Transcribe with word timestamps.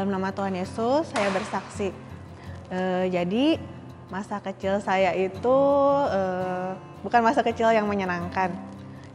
Dalam 0.00 0.16
nama 0.16 0.32
Tuhan 0.32 0.56
Yesus, 0.56 1.12
saya 1.12 1.28
bersaksi. 1.28 1.92
Eh, 2.72 3.12
jadi 3.12 3.60
masa 4.08 4.40
kecil 4.40 4.80
saya 4.80 5.12
itu 5.12 5.56
eh, 6.08 6.72
bukan 7.04 7.20
masa 7.20 7.44
kecil 7.44 7.68
yang 7.68 7.84
menyenangkan. 7.84 8.48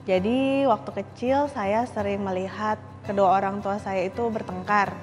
Jadi 0.05 0.61
waktu 0.69 1.01
kecil 1.01 1.49
saya 1.49 1.89
sering 1.89 2.21
melihat 2.21 2.77
kedua 3.01 3.33
orang 3.33 3.65
tua 3.65 3.81
saya 3.81 4.05
itu 4.05 4.29
bertengkar. 4.29 4.93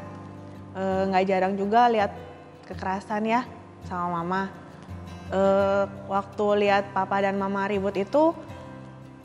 Eh, 0.78 1.02
Nggak 1.10 1.26
jarang 1.26 1.58
juga 1.58 1.90
lihat 1.90 2.14
kekerasan 2.70 3.26
ya 3.26 3.42
sama 3.90 4.22
mama. 4.22 4.54
Eh, 5.34 5.84
waktu 6.06 6.62
lihat 6.62 6.94
papa 6.94 7.26
dan 7.26 7.34
mama 7.34 7.66
ribut 7.66 7.98
itu, 7.98 8.30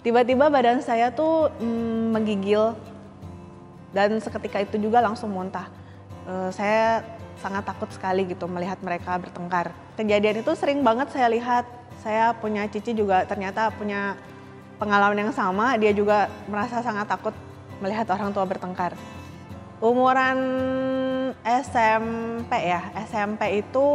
tiba-tiba 0.02 0.50
badan 0.50 0.82
saya 0.82 1.14
tuh 1.14 1.54
mm, 1.62 2.18
menggigil 2.18 2.74
dan 3.94 4.18
seketika 4.18 4.58
itu 4.66 4.82
juga 4.82 5.06
langsung 5.06 5.30
muntah. 5.30 5.77
Eh, 6.28 6.52
saya 6.52 7.08
sangat 7.40 7.64
takut 7.64 7.88
sekali 7.88 8.28
gitu 8.28 8.52
melihat 8.52 8.76
mereka 8.84 9.16
bertengkar. 9.16 9.72
Kejadian 9.96 10.44
itu 10.44 10.52
sering 10.60 10.84
banget 10.84 11.08
saya 11.16 11.32
lihat. 11.32 11.64
Saya 12.04 12.36
punya 12.36 12.68
cici 12.68 12.92
juga 12.92 13.24
ternyata 13.24 13.72
punya 13.72 14.20
pengalaman 14.76 15.24
yang 15.28 15.32
sama. 15.32 15.80
Dia 15.80 15.96
juga 15.96 16.28
merasa 16.52 16.84
sangat 16.84 17.08
takut 17.08 17.32
melihat 17.80 18.04
orang 18.12 18.36
tua 18.36 18.44
bertengkar. 18.44 18.92
Umuran 19.80 20.40
SMP 21.48 22.52
ya, 22.76 22.92
SMP 23.08 23.64
itu 23.64 23.88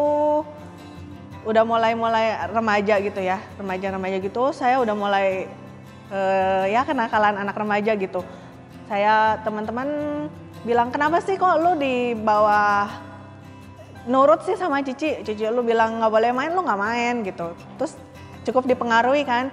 udah 1.43 1.67
mulai-mulai 1.67 2.49
remaja 2.55 3.03
gitu 3.03 3.21
ya, 3.21 3.43
remaja-remaja 3.61 4.17
gitu. 4.25 4.55
Saya 4.57 4.81
udah 4.81 4.95
mulai 4.97 5.51
eh, 6.09 6.65
ya 6.73 6.81
kenakalan 6.89 7.37
anak 7.37 7.61
remaja 7.61 7.93
gitu. 7.99 8.25
Saya 8.89 9.37
teman-teman 9.43 9.89
bilang 10.63 10.95
kenapa 10.95 11.19
sih 11.19 11.35
kok 11.35 11.59
lu 11.59 11.75
di 11.75 12.15
bawah 12.15 12.87
nurut 14.07 14.43
sih 14.47 14.59
sama 14.59 14.83
Cici. 14.83 15.23
Cici 15.23 15.47
lu 15.51 15.63
bilang 15.63 15.99
nggak 15.99 16.13
boleh 16.13 16.31
main, 16.35 16.51
lu 16.55 16.63
nggak 16.63 16.81
main 16.81 17.15
gitu. 17.27 17.55
Terus 17.79 17.93
cukup 18.47 18.67
dipengaruhi 18.67 19.23
kan. 19.27 19.51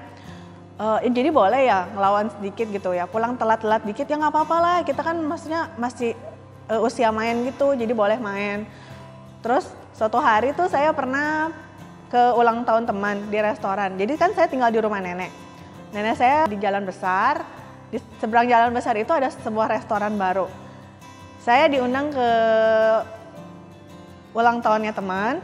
Eh, 0.79 1.11
jadi 1.11 1.29
boleh 1.29 1.67
ya 1.67 1.89
ngelawan 1.91 2.31
sedikit 2.39 2.69
gitu 2.71 2.95
ya. 2.95 3.05
Pulang 3.09 3.35
telat-telat 3.35 3.83
dikit 3.83 4.07
ya 4.07 4.15
nggak 4.15 4.33
apa-apa 4.33 4.57
lah. 4.61 4.77
Kita 4.85 5.01
kan 5.03 5.17
maksudnya 5.19 5.73
masih 5.75 6.15
eh, 6.69 6.81
usia 6.81 7.09
main 7.11 7.41
gitu, 7.45 7.73
jadi 7.75 7.91
boleh 7.91 8.17
main. 8.21 8.65
Terus 9.43 9.67
suatu 9.97 10.21
hari 10.21 10.55
tuh 10.55 10.71
saya 10.71 10.93
pernah 10.95 11.51
ke 12.09 12.33
ulang 12.33 12.65
tahun 12.65 12.89
teman 12.89 13.29
di 13.29 13.37
restoran. 13.37 13.93
Jadi 13.97 14.13
kan 14.17 14.33
saya 14.33 14.49
tinggal 14.49 14.73
di 14.73 14.81
rumah 14.81 14.97
nenek. 14.97 15.29
Nenek 15.93 16.15
saya 16.17 16.49
di 16.49 16.57
jalan 16.57 16.85
besar, 16.85 17.45
di 17.93 17.97
seberang 18.17 18.49
jalan 18.49 18.73
besar 18.73 18.97
itu 18.97 19.13
ada 19.13 19.29
sebuah 19.29 19.69
restoran 19.69 20.17
baru. 20.17 20.68
Saya 21.49 21.65
diundang 21.65 22.13
ke 22.13 22.29
ulang 24.37 24.61
tahunnya 24.61 24.93
teman. 24.93 25.41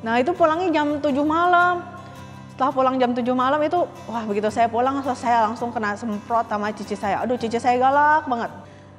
Nah 0.00 0.16
itu 0.16 0.32
pulangnya 0.32 0.80
jam 0.80 0.96
7 0.96 1.12
malam. 1.20 1.84
Setelah 2.48 2.72
pulang 2.72 2.96
jam 2.96 3.12
7 3.12 3.20
malam 3.36 3.60
itu, 3.60 3.84
wah 4.08 4.24
begitu 4.24 4.48
saya 4.48 4.64
pulang 4.64 5.04
saya 5.12 5.44
langsung 5.44 5.68
kena 5.76 5.92
semprot 6.00 6.48
sama 6.48 6.72
cici 6.72 6.96
saya. 6.96 7.20
Aduh 7.20 7.36
cici 7.36 7.60
saya 7.60 7.76
galak 7.76 8.24
banget. 8.24 8.48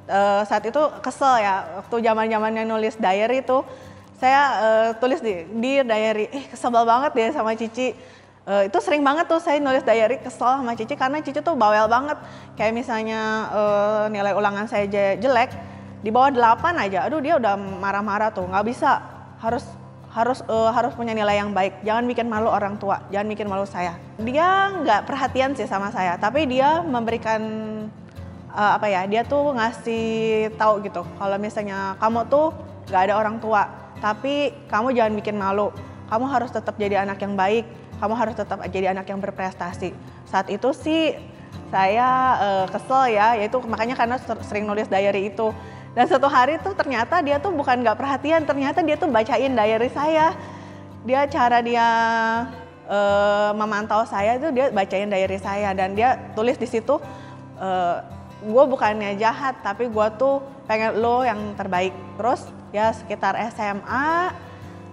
Eh, 0.06 0.42
saat 0.46 0.62
itu 0.62 0.78
kesel 1.02 1.42
ya, 1.42 1.82
waktu 1.82 1.98
zaman 1.98 2.30
zamannya 2.30 2.62
nulis 2.62 2.94
diary 3.02 3.42
itu, 3.42 3.66
saya 4.22 4.42
eh, 4.62 4.88
tulis 5.02 5.18
di, 5.18 5.42
di 5.58 5.82
diary, 5.82 6.30
eh 6.30 6.46
kesel 6.46 6.70
banget 6.70 7.18
deh 7.18 7.34
sama 7.34 7.58
cici. 7.58 7.98
Eh, 8.46 8.62
itu 8.70 8.78
sering 8.78 9.02
banget 9.02 9.26
tuh 9.26 9.42
saya 9.42 9.58
nulis 9.58 9.82
diary 9.82 10.22
kesel 10.22 10.62
sama 10.62 10.78
cici 10.78 10.94
karena 10.94 11.18
cici 11.18 11.42
tuh 11.42 11.58
bawel 11.58 11.90
banget. 11.90 12.14
Kayak 12.54 12.78
misalnya 12.78 13.50
eh, 13.50 14.04
nilai 14.14 14.38
ulangan 14.38 14.70
saya 14.70 14.86
je- 14.86 15.18
jelek, 15.18 15.50
di 16.06 16.14
bawah 16.14 16.30
8 16.30 16.86
aja, 16.86 17.10
aduh 17.10 17.18
dia 17.18 17.34
udah 17.34 17.58
marah-marah 17.58 18.30
tuh, 18.30 18.46
nggak 18.46 18.62
bisa, 18.62 19.02
harus 19.42 19.66
harus 20.14 20.38
eh, 20.46 20.70
harus 20.70 20.94
punya 20.94 21.10
nilai 21.10 21.42
yang 21.42 21.50
baik, 21.50 21.82
jangan 21.82 22.06
bikin 22.06 22.30
malu 22.30 22.46
orang 22.46 22.78
tua, 22.78 23.02
jangan 23.10 23.26
bikin 23.26 23.50
malu 23.50 23.66
saya. 23.66 23.98
Dia 24.22 24.70
nggak 24.86 25.02
perhatian 25.02 25.58
sih 25.58 25.66
sama 25.66 25.90
saya, 25.90 26.14
tapi 26.14 26.46
dia 26.46 26.78
memberikan 26.86 27.42
eh, 28.54 28.70
apa 28.78 28.86
ya, 28.86 29.02
dia 29.10 29.26
tuh 29.26 29.50
ngasih 29.50 30.06
tahu 30.54 30.86
gitu, 30.86 31.02
kalau 31.18 31.36
misalnya 31.42 31.98
kamu 31.98 32.30
tuh 32.30 32.54
nggak 32.86 33.02
ada 33.10 33.14
orang 33.18 33.42
tua, 33.42 33.66
tapi 33.98 34.54
kamu 34.70 34.94
jangan 34.94 35.12
bikin 35.18 35.34
malu, 35.34 35.74
kamu 36.06 36.24
harus 36.30 36.54
tetap 36.54 36.78
jadi 36.78 37.02
anak 37.02 37.18
yang 37.18 37.34
baik, 37.34 37.66
kamu 37.98 38.14
harus 38.14 38.38
tetap 38.38 38.62
jadi 38.70 38.94
anak 38.94 39.10
yang 39.10 39.18
berprestasi. 39.18 39.90
Saat 40.22 40.54
itu 40.54 40.70
sih 40.70 41.18
saya 41.74 42.08
eh, 42.38 42.66
kesel 42.70 43.10
ya, 43.10 43.34
yaitu 43.34 43.58
makanya 43.66 43.98
karena 43.98 44.22
ser- 44.22 44.46
sering 44.46 44.70
nulis 44.70 44.86
diary 44.86 45.34
itu. 45.34 45.50
Dan 45.96 46.04
satu 46.04 46.28
hari 46.28 46.60
tuh 46.60 46.76
ternyata 46.76 47.24
dia 47.24 47.40
tuh 47.40 47.56
bukan 47.56 47.80
nggak 47.80 47.96
perhatian, 47.96 48.44
ternyata 48.44 48.84
dia 48.84 49.00
tuh 49.00 49.08
bacain 49.08 49.56
diary 49.56 49.88
saya. 49.88 50.36
Dia 51.08 51.24
cara 51.24 51.64
dia 51.64 51.88
eh, 52.84 53.50
memantau 53.56 54.04
saya 54.04 54.36
itu 54.36 54.52
dia 54.52 54.68
bacain 54.68 55.08
diary 55.08 55.40
saya 55.40 55.72
dan 55.72 55.96
dia 55.96 56.20
tulis 56.36 56.60
di 56.60 56.68
situ, 56.68 57.00
gue 58.44 58.64
bukannya 58.68 59.16
jahat 59.16 59.64
tapi 59.64 59.88
gue 59.88 60.06
tuh 60.20 60.44
pengen 60.68 61.00
lo 61.00 61.24
yang 61.24 61.56
terbaik. 61.56 61.96
Terus 62.20 62.44
ya 62.76 62.92
sekitar 62.92 63.32
SMA 63.56 64.36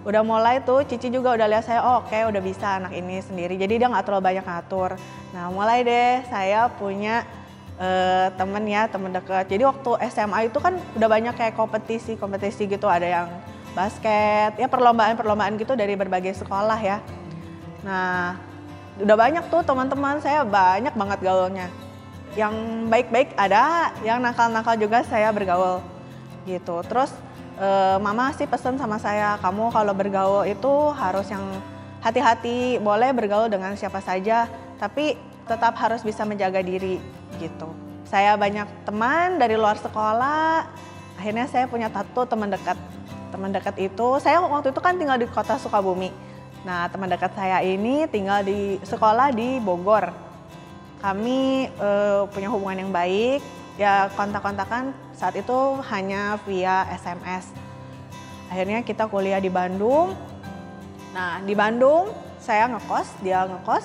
udah 0.04 0.20
mulai 0.20 0.60
tuh 0.60 0.84
Cici 0.84 1.08
juga 1.08 1.32
udah 1.32 1.48
lihat 1.48 1.64
saya 1.64 1.80
oh, 1.80 2.04
oke 2.04 2.12
udah 2.12 2.42
bisa 2.44 2.76
anak 2.76 2.92
ini 2.92 3.24
sendiri 3.24 3.56
jadi 3.56 3.80
dia 3.80 3.88
nggak 3.88 4.04
terlalu 4.04 4.36
banyak 4.36 4.44
ngatur 4.44 5.00
nah 5.32 5.48
mulai 5.48 5.80
deh 5.80 6.20
saya 6.28 6.68
punya 6.68 7.24
eh, 7.78 8.28
temen 8.38 8.64
ya 8.70 8.86
temen 8.86 9.10
dekat 9.10 9.50
jadi 9.50 9.66
waktu 9.66 9.90
SMA 10.14 10.50
itu 10.50 10.58
kan 10.62 10.78
udah 10.94 11.08
banyak 11.10 11.34
kayak 11.34 11.54
kompetisi 11.58 12.14
kompetisi 12.14 12.70
gitu. 12.70 12.86
Ada 12.86 13.06
yang 13.22 13.28
basket 13.74 14.54
ya 14.54 14.70
perlombaan 14.70 15.18
perlombaan 15.18 15.58
gitu 15.58 15.74
dari 15.74 15.98
berbagai 15.98 16.38
sekolah 16.38 16.78
ya. 16.78 16.98
Nah 17.82 18.38
udah 19.02 19.16
banyak 19.18 19.44
tuh 19.50 19.62
teman-teman. 19.66 20.22
Saya 20.22 20.46
banyak 20.46 20.94
banget 20.94 21.18
gaulnya. 21.22 21.68
Yang 22.34 22.54
baik-baik 22.90 23.34
ada 23.38 23.94
yang 24.02 24.18
nakal-nakal 24.22 24.74
juga 24.78 25.02
saya 25.06 25.30
bergaul 25.34 25.82
gitu. 26.46 26.82
Terus 26.86 27.10
eh, 27.58 27.98
mama 27.98 28.30
sih 28.34 28.46
pesen 28.46 28.78
sama 28.78 28.98
saya 29.02 29.38
kamu 29.42 29.74
kalau 29.74 29.94
bergaul 29.94 30.46
itu 30.46 30.72
harus 30.94 31.26
yang 31.26 31.42
hati-hati. 32.06 32.78
Boleh 32.78 33.10
bergaul 33.10 33.50
dengan 33.50 33.74
siapa 33.74 33.98
saja 33.98 34.46
tapi 34.78 35.18
tetap 35.44 35.76
harus 35.76 36.00
bisa 36.00 36.24
menjaga 36.24 36.64
diri 36.64 36.98
gitu. 37.40 37.68
Saya 38.04 38.36
banyak 38.38 38.66
teman 38.86 39.40
dari 39.40 39.58
luar 39.58 39.80
sekolah 39.80 40.68
akhirnya 41.18 41.46
saya 41.48 41.64
punya 41.66 41.88
satu 41.88 42.26
teman 42.28 42.52
dekat. 42.52 42.78
Teman 43.34 43.50
dekat 43.50 43.74
itu 43.82 44.08
saya 44.22 44.38
waktu 44.38 44.70
itu 44.70 44.80
kan 44.82 44.94
tinggal 44.94 45.18
di 45.18 45.26
kota 45.26 45.58
Sukabumi. 45.58 46.14
Nah 46.62 46.86
teman 46.88 47.10
dekat 47.10 47.34
saya 47.34 47.60
ini 47.64 48.06
tinggal 48.06 48.46
di 48.46 48.78
sekolah 48.86 49.34
di 49.34 49.58
Bogor. 49.58 50.14
Kami 51.02 51.68
eh, 51.68 52.22
punya 52.30 52.48
hubungan 52.48 52.86
yang 52.86 52.92
baik. 52.94 53.42
Ya 53.74 54.06
kontak-kontakan 54.14 54.94
saat 55.18 55.34
itu 55.34 55.82
hanya 55.90 56.38
via 56.46 56.86
SMS 56.94 57.64
akhirnya 58.54 58.86
kita 58.86 59.10
kuliah 59.10 59.42
di 59.42 59.50
Bandung. 59.50 60.14
Nah 61.10 61.42
di 61.42 61.58
Bandung 61.58 62.06
saya 62.38 62.70
ngekos 62.70 63.08
dia 63.18 63.42
ngekos 63.50 63.82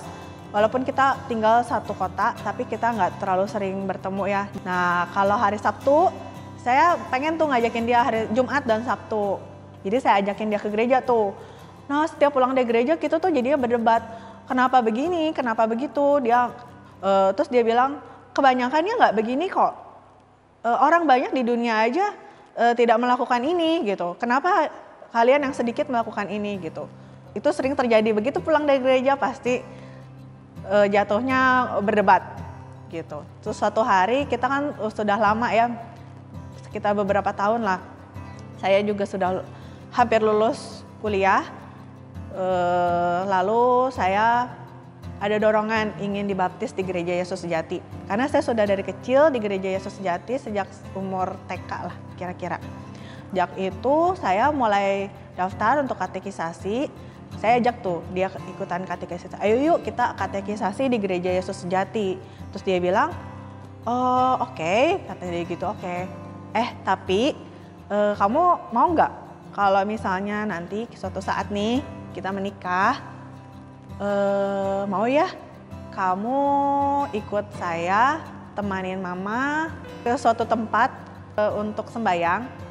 walaupun 0.49 0.81
kita 0.81 1.17
tinggal 1.29 1.61
satu 1.61 1.93
kota 1.93 2.33
tapi 2.41 2.65
kita 2.65 2.89
nggak 2.89 3.21
terlalu 3.21 3.45
sering 3.45 3.77
bertemu 3.85 4.23
ya. 4.25 4.43
Nah 4.65 5.09
kalau 5.13 5.37
hari 5.37 5.61
Sabtu 5.61 6.09
saya 6.59 6.99
pengen 7.07 7.39
tuh 7.39 7.47
ngajakin 7.49 7.85
dia 7.87 7.99
hari 8.03 8.27
Jumat 8.33 8.65
dan 8.65 8.83
Sabtu. 8.83 9.39
Jadi 9.85 9.97
saya 10.03 10.19
ajakin 10.19 10.51
dia 10.51 10.59
ke 10.59 10.67
gereja 10.67 10.97
tuh. 10.99 11.31
Nah 11.87 12.05
setiap 12.09 12.35
pulang 12.35 12.51
dari 12.51 12.67
gereja 12.67 12.99
kita 12.99 13.21
tuh 13.21 13.31
jadinya 13.31 13.57
berdebat 13.57 14.03
kenapa 14.49 14.81
begini? 14.81 15.31
Kenapa 15.31 15.69
begitu? 15.69 16.19
Dia 16.25 16.51
eh, 16.99 17.29
terus 17.37 17.47
dia 17.47 17.61
bilang 17.61 18.01
kebanyakannya 18.33 18.93
nggak 18.97 19.13
begini 19.15 19.45
kok. 19.47 19.73
Eh, 20.65 20.77
orang 20.81 21.05
banyak 21.05 21.31
di 21.31 21.45
dunia 21.45 21.85
aja 21.85 22.11
eh, 22.57 22.73
tidak 22.73 22.97
melakukan 22.97 23.39
ini 23.45 23.85
gitu. 23.85 24.17
Kenapa 24.17 24.67
kalian 25.13 25.45
yang 25.49 25.53
sedikit 25.53 25.89
melakukan 25.89 26.29
ini? 26.29 26.57
gitu? 26.59 26.89
Itu 27.37 27.49
sering 27.53 27.77
terjadi. 27.77 28.09
Begitu 28.11 28.41
pulang 28.41 28.65
dari 28.65 28.81
gereja 28.81 29.13
pasti 29.15 29.61
eh, 30.69 30.87
jatuhnya 30.93 31.73
berdebat 31.81 32.21
gitu. 32.89 33.21
Terus 33.41 33.57
suatu 33.57 33.81
hari 33.85 34.25
kita 34.25 34.45
kan 34.49 34.63
sudah 34.93 35.17
lama 35.17 35.49
ya, 35.53 35.69
sekitar 36.69 36.93
beberapa 36.97 37.29
tahun 37.33 37.65
lah. 37.65 37.81
Saya 38.61 38.81
juga 38.85 39.05
sudah 39.05 39.41
hampir 39.93 40.21
lulus 40.21 40.85
kuliah. 41.01 41.45
Eh, 42.33 43.21
lalu 43.25 43.89
saya 43.89 44.49
ada 45.19 45.35
dorongan 45.35 45.99
ingin 45.99 46.31
dibaptis 46.31 46.71
di 46.71 46.81
Gereja 46.81 47.11
Yesus 47.11 47.43
Sejati. 47.43 47.83
Karena 48.07 48.25
saya 48.31 48.39
sudah 48.39 48.63
dari 48.63 48.81
kecil 48.81 49.27
di 49.29 49.43
Gereja 49.43 49.67
Yesus 49.67 49.99
Sejati 49.99 50.39
sejak 50.39 50.67
umur 50.95 51.35
TK 51.51 51.71
lah 51.91 51.95
kira-kira. 52.15 52.57
Sejak 53.29 53.51
itu 53.59 53.97
saya 54.15 54.49
mulai 54.49 55.11
daftar 55.35 55.83
untuk 55.83 55.99
katekisasi. 55.99 57.08
Saya 57.37 57.61
ajak 57.61 57.85
tuh 57.85 58.01
dia 58.09 58.33
ikutan 58.49 58.81
katekisasi. 58.89 59.37
Ayo 59.37 59.61
yuk 59.61 59.85
kita 59.85 60.17
katekisasi 60.17 60.89
di 60.89 60.97
Gereja 60.97 61.29
Yesus 61.29 61.61
Sejati. 61.61 62.17
Terus 62.49 62.63
dia 62.65 62.81
bilang, 62.81 63.13
oh 63.85 64.41
oke, 64.41 65.05
kata 65.05 65.23
dia 65.29 65.45
gitu 65.45 65.69
oke. 65.69 65.97
Eh 66.57 66.69
tapi 66.81 67.37
e, 67.85 67.97
kamu 68.17 68.73
mau 68.73 68.87
nggak 68.89 69.11
kalau 69.53 69.85
misalnya 69.85 70.49
nanti 70.49 70.89
suatu 70.97 71.21
saat 71.21 71.53
nih 71.53 71.85
kita 72.17 72.33
menikah, 72.33 72.97
e, 74.01 74.09
mau 74.89 75.05
ya 75.05 75.29
kamu 75.93 76.39
ikut 77.13 77.45
saya 77.55 78.19
temanin 78.57 78.97
mama 78.97 79.69
ke 80.01 80.11
suatu 80.17 80.43
tempat 80.43 80.89
e, 81.37 81.41
untuk 81.61 81.87
sembayang. 81.93 82.68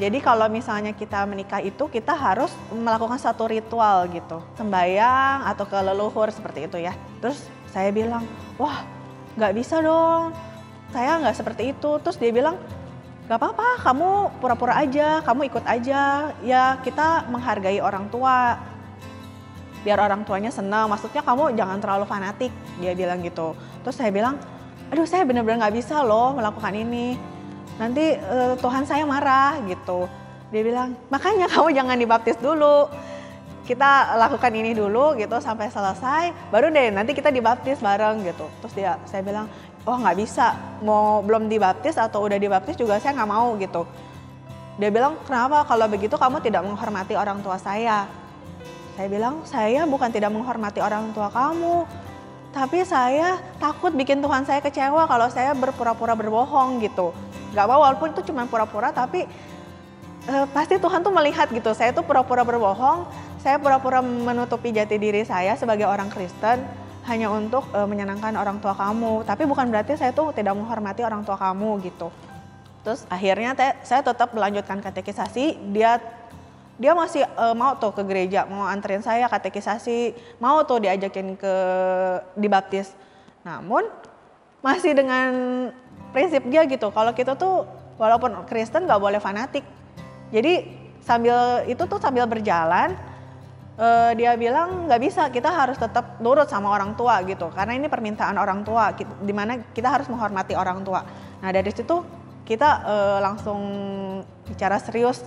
Jadi 0.00 0.16
kalau 0.24 0.48
misalnya 0.48 0.96
kita 0.96 1.28
menikah 1.28 1.60
itu 1.60 1.84
kita 1.92 2.16
harus 2.16 2.48
melakukan 2.72 3.20
satu 3.20 3.44
ritual 3.44 4.08
gitu, 4.08 4.40
sembayang 4.56 5.44
atau 5.44 5.68
ke 5.68 5.76
leluhur 5.76 6.32
seperti 6.32 6.64
itu 6.64 6.80
ya. 6.80 6.96
Terus 7.20 7.44
saya 7.68 7.92
bilang, 7.92 8.24
wah 8.56 8.80
nggak 9.36 9.52
bisa 9.52 9.84
dong, 9.84 10.32
saya 10.88 11.20
nggak 11.20 11.36
seperti 11.36 11.76
itu. 11.76 12.00
Terus 12.00 12.16
dia 12.16 12.32
bilang, 12.32 12.56
gak 13.28 13.36
apa-apa, 13.36 13.84
kamu 13.84 14.40
pura-pura 14.40 14.80
aja, 14.80 15.20
kamu 15.20 15.52
ikut 15.52 15.64
aja. 15.68 16.32
Ya 16.40 16.80
kita 16.80 17.28
menghargai 17.28 17.84
orang 17.84 18.08
tua, 18.08 18.56
biar 19.84 20.00
orang 20.00 20.24
tuanya 20.24 20.48
senang. 20.48 20.88
Maksudnya 20.88 21.20
kamu 21.20 21.52
jangan 21.60 21.76
terlalu 21.76 22.08
fanatik, 22.08 22.52
dia 22.80 22.96
bilang 22.96 23.20
gitu. 23.20 23.52
Terus 23.84 24.00
saya 24.00 24.08
bilang, 24.08 24.40
aduh 24.88 25.04
saya 25.04 25.28
benar-benar 25.28 25.68
nggak 25.68 25.76
bisa 25.76 26.00
loh 26.00 26.32
melakukan 26.32 26.72
ini. 26.72 27.20
Nanti 27.80 28.12
uh, 28.12 28.60
Tuhan 28.60 28.84
saya 28.84 29.08
marah 29.08 29.56
gitu. 29.64 30.04
Dia 30.52 30.60
bilang, 30.60 30.92
makanya 31.08 31.48
kamu 31.48 31.72
jangan 31.72 31.96
dibaptis 31.96 32.36
dulu. 32.36 32.92
Kita 33.64 34.20
lakukan 34.20 34.52
ini 34.52 34.76
dulu 34.76 35.16
gitu 35.16 35.38
sampai 35.40 35.70
selesai, 35.72 36.50
baru 36.50 36.74
deh 36.74 36.90
nanti 36.90 37.14
kita 37.16 37.32
dibaptis 37.32 37.78
bareng 37.80 38.20
gitu. 38.26 38.50
Terus 38.60 38.74
dia, 38.76 38.98
saya 39.08 39.24
bilang, 39.24 39.48
oh 39.88 39.96
nggak 39.96 40.18
bisa. 40.20 40.52
Mau 40.84 41.24
belum 41.24 41.48
dibaptis 41.48 41.96
atau 41.96 42.20
udah 42.28 42.36
dibaptis 42.36 42.76
juga 42.76 43.00
saya 43.00 43.16
nggak 43.16 43.30
mau 43.30 43.56
gitu. 43.56 43.88
Dia 44.76 44.90
bilang 44.92 45.16
kenapa? 45.24 45.64
Kalau 45.64 45.86
begitu 45.88 46.20
kamu 46.20 46.44
tidak 46.44 46.66
menghormati 46.66 47.16
orang 47.16 47.40
tua 47.40 47.56
saya. 47.56 48.04
Saya 48.98 49.08
bilang 49.08 49.40
saya 49.48 49.88
bukan 49.88 50.12
tidak 50.12 50.34
menghormati 50.34 50.82
orang 50.82 51.14
tua 51.16 51.32
kamu. 51.32 51.86
Tapi 52.50 52.82
saya 52.82 53.38
takut 53.62 53.94
bikin 53.94 54.18
Tuhan 54.18 54.42
saya 54.42 54.58
kecewa 54.58 55.06
kalau 55.06 55.30
saya 55.30 55.54
berpura-pura 55.54 56.18
berbohong 56.18 56.82
gitu 56.82 57.14
nggak 57.50 57.64
apa 57.66 57.76
walaupun 57.76 58.08
itu 58.14 58.30
cuma 58.30 58.46
pura-pura 58.46 58.94
tapi 58.94 59.26
eh, 60.26 60.46
pasti 60.54 60.78
Tuhan 60.78 61.02
tuh 61.02 61.12
melihat 61.14 61.50
gitu 61.50 61.70
saya 61.74 61.90
tuh 61.90 62.06
pura-pura 62.06 62.46
berbohong 62.46 63.06
saya 63.40 63.56
pura-pura 63.56 64.04
menutupi 64.04 64.68
jati 64.68 65.00
diri 65.00 65.24
saya 65.24 65.56
sebagai 65.56 65.88
orang 65.88 66.12
Kristen 66.12 66.60
hanya 67.08 67.32
untuk 67.32 67.64
uh, 67.72 67.88
menyenangkan 67.88 68.36
orang 68.36 68.60
tua 68.60 68.76
kamu. 68.76 69.24
Tapi 69.24 69.48
bukan 69.48 69.72
berarti 69.72 69.96
saya 69.96 70.12
tuh 70.12 70.36
tidak 70.36 70.52
menghormati 70.52 71.00
orang 71.00 71.24
tua 71.24 71.40
kamu 71.40 71.80
gitu. 71.88 72.12
Terus 72.84 73.08
akhirnya 73.08 73.56
te, 73.56 73.76
saya 73.84 74.04
tetap 74.04 74.36
melanjutkan 74.36 74.84
katekisasi. 74.84 75.56
Dia 75.72 75.96
dia 76.80 76.92
masih 76.96 77.24
uh, 77.36 77.52
mau 77.52 77.76
tuh 77.76 77.92
ke 77.92 78.04
gereja, 78.04 78.48
mau 78.48 78.64
anterin 78.64 79.04
saya 79.04 79.28
katekisasi, 79.28 80.16
mau 80.40 80.64
tuh 80.64 80.84
diajakin 80.84 81.36
ke 81.36 81.54
dibaptis. 82.36 82.92
Namun 83.44 83.84
masih 84.60 84.92
dengan 84.92 85.32
prinsip 86.10 86.42
dia 86.46 86.66
gitu. 86.66 86.90
Kalau 86.90 87.14
kita 87.14 87.34
tuh 87.34 87.66
walaupun 87.96 88.46
Kristen 88.46 88.86
nggak 88.86 89.00
boleh 89.00 89.20
fanatik. 89.22 89.62
Jadi 90.30 90.66
sambil 91.02 91.64
itu 91.66 91.82
tuh 91.88 91.98
sambil 91.98 92.28
berjalan 92.28 92.94
uh, 93.80 94.12
dia 94.12 94.36
bilang 94.36 94.86
nggak 94.86 95.00
bisa 95.00 95.22
kita 95.32 95.48
harus 95.48 95.80
tetap 95.80 96.20
nurut 96.20 96.46
sama 96.46 96.68
orang 96.70 96.92
tua 96.94 97.24
gitu 97.24 97.48
karena 97.50 97.72
ini 97.74 97.88
permintaan 97.88 98.36
orang 98.36 98.60
tua 98.62 98.92
di 98.96 99.34
mana 99.34 99.58
kita 99.72 99.88
harus 99.88 100.06
menghormati 100.12 100.52
orang 100.52 100.84
tua 100.84 101.00
nah 101.40 101.50
dari 101.50 101.72
situ 101.72 102.04
kita 102.44 102.68
uh, 102.84 103.18
langsung 103.24 103.60
bicara 104.44 104.76
serius 104.76 105.24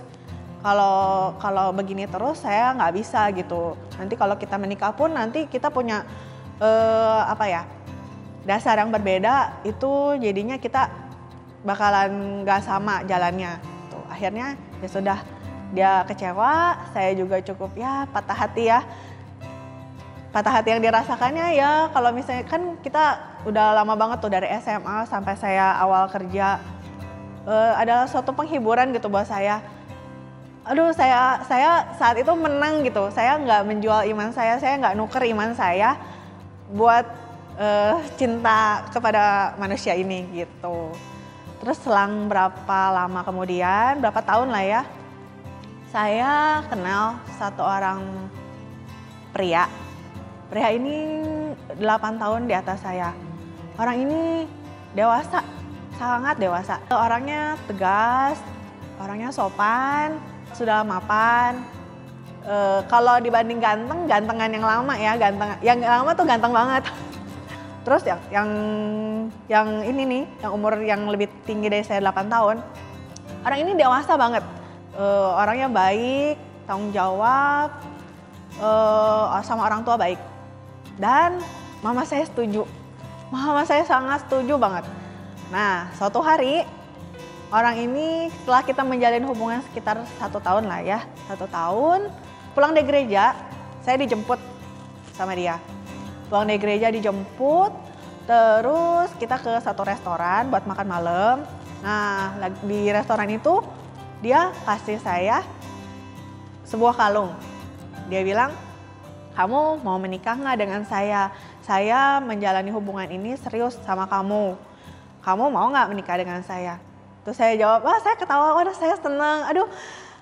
kalau 0.64 1.36
kalau 1.42 1.74
begini 1.76 2.08
terus 2.08 2.40
saya 2.40 2.72
nggak 2.72 2.92
bisa 2.96 3.28
gitu 3.34 3.76
nanti 4.00 4.14
kalau 4.16 4.38
kita 4.38 4.56
menikah 4.56 4.94
pun 4.96 5.12
nanti 5.12 5.44
kita 5.50 5.68
punya 5.68 6.06
uh, 6.62 7.22
apa 7.28 7.44
ya 7.50 7.62
dasar 8.44 8.80
yang 8.80 8.92
berbeda 8.92 9.64
itu 9.64 10.20
jadinya 10.20 10.60
kita 10.60 10.88
bakalan 11.64 12.44
nggak 12.44 12.60
sama 12.60 13.00
jalannya 13.08 13.56
tuh 13.88 14.04
akhirnya 14.12 14.56
ya 14.84 14.88
sudah 14.88 15.18
dia 15.74 16.06
kecewa, 16.06 16.78
saya 16.94 17.10
juga 17.18 17.42
cukup 17.42 17.74
ya 17.74 18.06
patah 18.14 18.38
hati 18.46 18.70
ya. 18.70 18.86
Patah 20.30 20.62
hati 20.62 20.74
yang 20.74 20.82
dirasakannya 20.82 21.58
ya 21.58 21.90
kalau 21.90 22.14
misalnya 22.14 22.46
kan 22.46 22.78
kita 22.82 23.18
udah 23.46 23.82
lama 23.82 23.94
banget 23.98 24.18
tuh 24.22 24.30
dari 24.30 24.50
SMA 24.62 25.06
sampai 25.06 25.34
saya 25.38 25.78
awal 25.78 26.10
kerja 26.10 26.58
uh, 27.46 27.74
adalah 27.78 28.06
suatu 28.06 28.30
penghiburan 28.34 28.94
gitu 28.94 29.10
buat 29.10 29.26
saya. 29.26 29.62
Aduh 30.66 30.94
saya 30.94 31.42
saya 31.46 31.90
saat 31.98 32.18
itu 32.18 32.30
menang 32.34 32.86
gitu. 32.86 33.10
Saya 33.10 33.38
nggak 33.38 33.62
menjual 33.66 34.06
iman 34.14 34.30
saya, 34.30 34.58
saya 34.58 34.78
nggak 34.78 34.94
nuker 34.94 35.22
iman 35.34 35.54
saya 35.54 35.98
buat 36.70 37.06
uh, 37.58 37.98
cinta 38.18 38.86
kepada 38.90 39.54
manusia 39.58 39.94
ini 39.94 40.26
gitu. 40.34 40.94
Terus 41.62 41.78
selang 41.80 42.28
berapa 42.28 42.80
lama 42.92 43.24
kemudian, 43.24 44.02
berapa 44.02 44.20
tahun 44.20 44.52
lah 44.52 44.64
ya, 44.64 44.82
saya 45.94 46.60
kenal 46.68 47.22
satu 47.38 47.62
orang 47.64 48.02
pria. 49.32 49.70
Pria 50.52 50.70
ini 50.74 51.24
8 51.78 52.20
tahun 52.20 52.46
di 52.46 52.54
atas 52.54 52.84
saya. 52.84 53.16
Orang 53.80 53.96
ini 54.06 54.46
dewasa, 54.92 55.42
sangat 55.96 56.36
dewasa. 56.38 56.78
Orangnya 56.92 57.58
tegas, 57.66 58.38
orangnya 59.00 59.32
sopan, 59.34 60.20
sudah 60.54 60.86
mapan. 60.86 61.58
E, 62.44 62.84
kalau 62.86 63.18
dibanding 63.18 63.58
ganteng, 63.58 64.06
gantengan 64.06 64.50
yang 64.52 64.62
lama 64.62 64.94
ya, 64.94 65.16
ganteng. 65.18 65.48
Yang 65.64 65.78
lama 65.88 66.10
tuh 66.14 66.26
ganteng 66.28 66.52
banget. 66.54 66.84
Terus 67.84 68.02
yang 68.08 68.20
yang 68.32 68.48
yang 69.46 69.68
ini 69.84 70.02
nih, 70.08 70.22
yang 70.40 70.52
umur 70.56 70.80
yang 70.80 71.04
lebih 71.06 71.28
tinggi 71.44 71.68
dari 71.68 71.84
saya 71.84 72.00
8 72.00 72.32
tahun. 72.32 72.56
Orang 73.44 73.58
ini 73.60 73.76
dewasa 73.76 74.16
banget 74.16 74.40
uh, 74.96 75.38
orangnya 75.38 75.68
baik, 75.68 76.40
tanggung 76.64 76.90
jawab, 76.96 77.68
uh, 78.58 79.40
sama 79.44 79.68
orang 79.68 79.84
tua 79.84 80.00
baik. 80.00 80.18
Dan 80.96 81.42
mama 81.84 82.06
saya 82.06 82.24
setuju. 82.24 82.64
Mama 83.34 83.66
saya 83.66 83.82
sangat 83.82 84.22
setuju 84.28 84.54
banget. 84.54 84.86
Nah, 85.50 85.90
suatu 85.98 86.22
hari 86.22 86.62
orang 87.50 87.82
ini 87.82 88.30
setelah 88.30 88.62
kita 88.62 88.86
menjalin 88.86 89.26
hubungan 89.26 89.58
sekitar 89.66 90.06
satu 90.22 90.38
tahun 90.38 90.70
lah 90.70 90.80
ya, 90.86 91.02
satu 91.26 91.50
tahun, 91.50 92.14
pulang 92.54 92.78
dari 92.78 92.86
gereja, 92.86 93.34
saya 93.82 93.98
dijemput 93.98 94.38
sama 95.18 95.34
dia. 95.34 95.58
Pulang 96.28 96.48
dari 96.48 96.58
gereja 96.58 96.88
dijemput, 96.88 97.72
terus 98.24 99.12
kita 99.20 99.36
ke 99.36 99.52
satu 99.60 99.84
restoran 99.84 100.48
buat 100.48 100.64
makan 100.64 100.86
malam. 100.88 101.36
Nah, 101.84 102.32
di 102.64 102.88
restoran 102.88 103.28
itu 103.28 103.60
dia 104.24 104.50
kasih 104.64 104.96
saya 105.04 105.44
sebuah 106.64 106.96
kalung. 106.96 107.36
Dia 108.08 108.24
bilang, 108.24 108.56
kamu 109.36 109.84
mau 109.84 110.00
menikah 110.00 110.36
nggak 110.38 110.58
dengan 110.58 110.82
saya? 110.88 111.28
Saya 111.60 112.20
menjalani 112.24 112.72
hubungan 112.72 113.08
ini 113.08 113.36
serius 113.36 113.76
sama 113.84 114.08
kamu. 114.08 114.56
Kamu 115.20 115.44
mau 115.52 115.68
nggak 115.72 115.88
menikah 115.92 116.16
dengan 116.16 116.40
saya? 116.40 116.80
Terus 117.24 117.40
saya 117.40 117.56
jawab, 117.56 117.84
wah 117.88 117.98
saya 118.04 118.16
ketawa, 118.20 118.52
waduh 118.52 118.76
saya 118.76 118.96
seneng, 119.00 119.48
aduh 119.48 119.64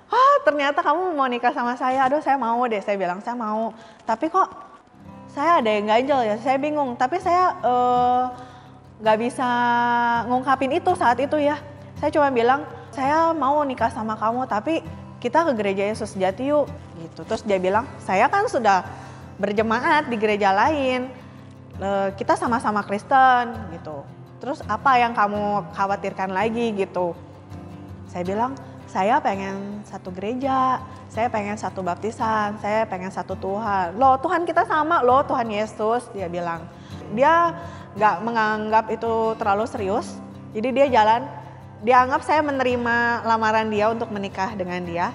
wah 0.06 0.34
ternyata 0.46 0.86
kamu 0.86 1.18
mau 1.18 1.26
nikah 1.26 1.50
sama 1.50 1.74
saya, 1.74 2.06
aduh 2.06 2.22
saya 2.22 2.38
mau 2.38 2.62
deh, 2.70 2.78
saya 2.78 2.94
bilang 2.94 3.18
saya 3.18 3.34
mau. 3.34 3.74
Tapi 4.06 4.30
kok 4.30 4.71
saya 5.32 5.64
ada 5.64 5.70
yang 5.72 5.88
ganjel 5.88 6.20
ya, 6.24 6.36
saya 6.40 6.56
bingung. 6.60 6.94
Tapi 6.96 7.16
saya 7.18 7.56
eh, 7.64 8.22
nggak 9.00 9.16
uh, 9.16 9.20
bisa 9.20 9.48
ngungkapin 10.28 10.72
itu 10.76 10.92
saat 10.92 11.16
itu 11.20 11.40
ya. 11.40 11.56
Saya 11.96 12.12
cuma 12.12 12.28
bilang, 12.28 12.68
saya 12.92 13.32
mau 13.32 13.64
nikah 13.64 13.88
sama 13.88 14.18
kamu 14.20 14.44
tapi 14.44 14.84
kita 15.22 15.46
ke 15.48 15.52
gereja 15.56 15.88
Yesus 15.88 16.12
Sejati 16.12 16.52
yuk 16.52 16.68
gitu. 17.00 17.24
Terus 17.24 17.42
dia 17.46 17.56
bilang, 17.56 17.88
saya 18.02 18.28
kan 18.28 18.44
sudah 18.50 18.84
berjemaat 19.40 20.10
di 20.12 20.16
gereja 20.20 20.52
lain, 20.52 21.08
kita 22.18 22.36
sama-sama 22.36 22.84
Kristen 22.84 23.54
gitu. 23.72 24.04
Terus 24.42 24.58
apa 24.66 24.98
yang 24.98 25.14
kamu 25.14 25.72
khawatirkan 25.72 26.34
lagi 26.34 26.74
gitu? 26.74 27.14
Saya 28.10 28.26
bilang, 28.26 28.58
saya 28.92 29.16
pengen 29.24 29.80
satu 29.88 30.12
gereja, 30.12 30.76
saya 31.08 31.32
pengen 31.32 31.56
satu 31.56 31.80
baptisan, 31.80 32.60
saya 32.60 32.84
pengen 32.84 33.08
satu 33.08 33.32
Tuhan. 33.40 33.96
Loh 33.96 34.20
Tuhan 34.20 34.44
kita 34.44 34.68
sama 34.68 35.00
loh 35.00 35.24
Tuhan 35.24 35.48
Yesus, 35.48 36.12
dia 36.12 36.28
bilang. 36.28 36.68
Dia 37.16 37.56
gak 37.96 38.20
menganggap 38.20 38.92
itu 38.92 39.32
terlalu 39.40 39.64
serius, 39.64 40.20
jadi 40.52 40.68
dia 40.76 40.86
jalan 40.92 41.24
dianggap 41.80 42.20
saya 42.20 42.44
menerima 42.44 43.24
lamaran 43.24 43.72
dia 43.72 43.88
untuk 43.88 44.12
menikah 44.12 44.52
dengan 44.52 44.84
dia 44.84 45.08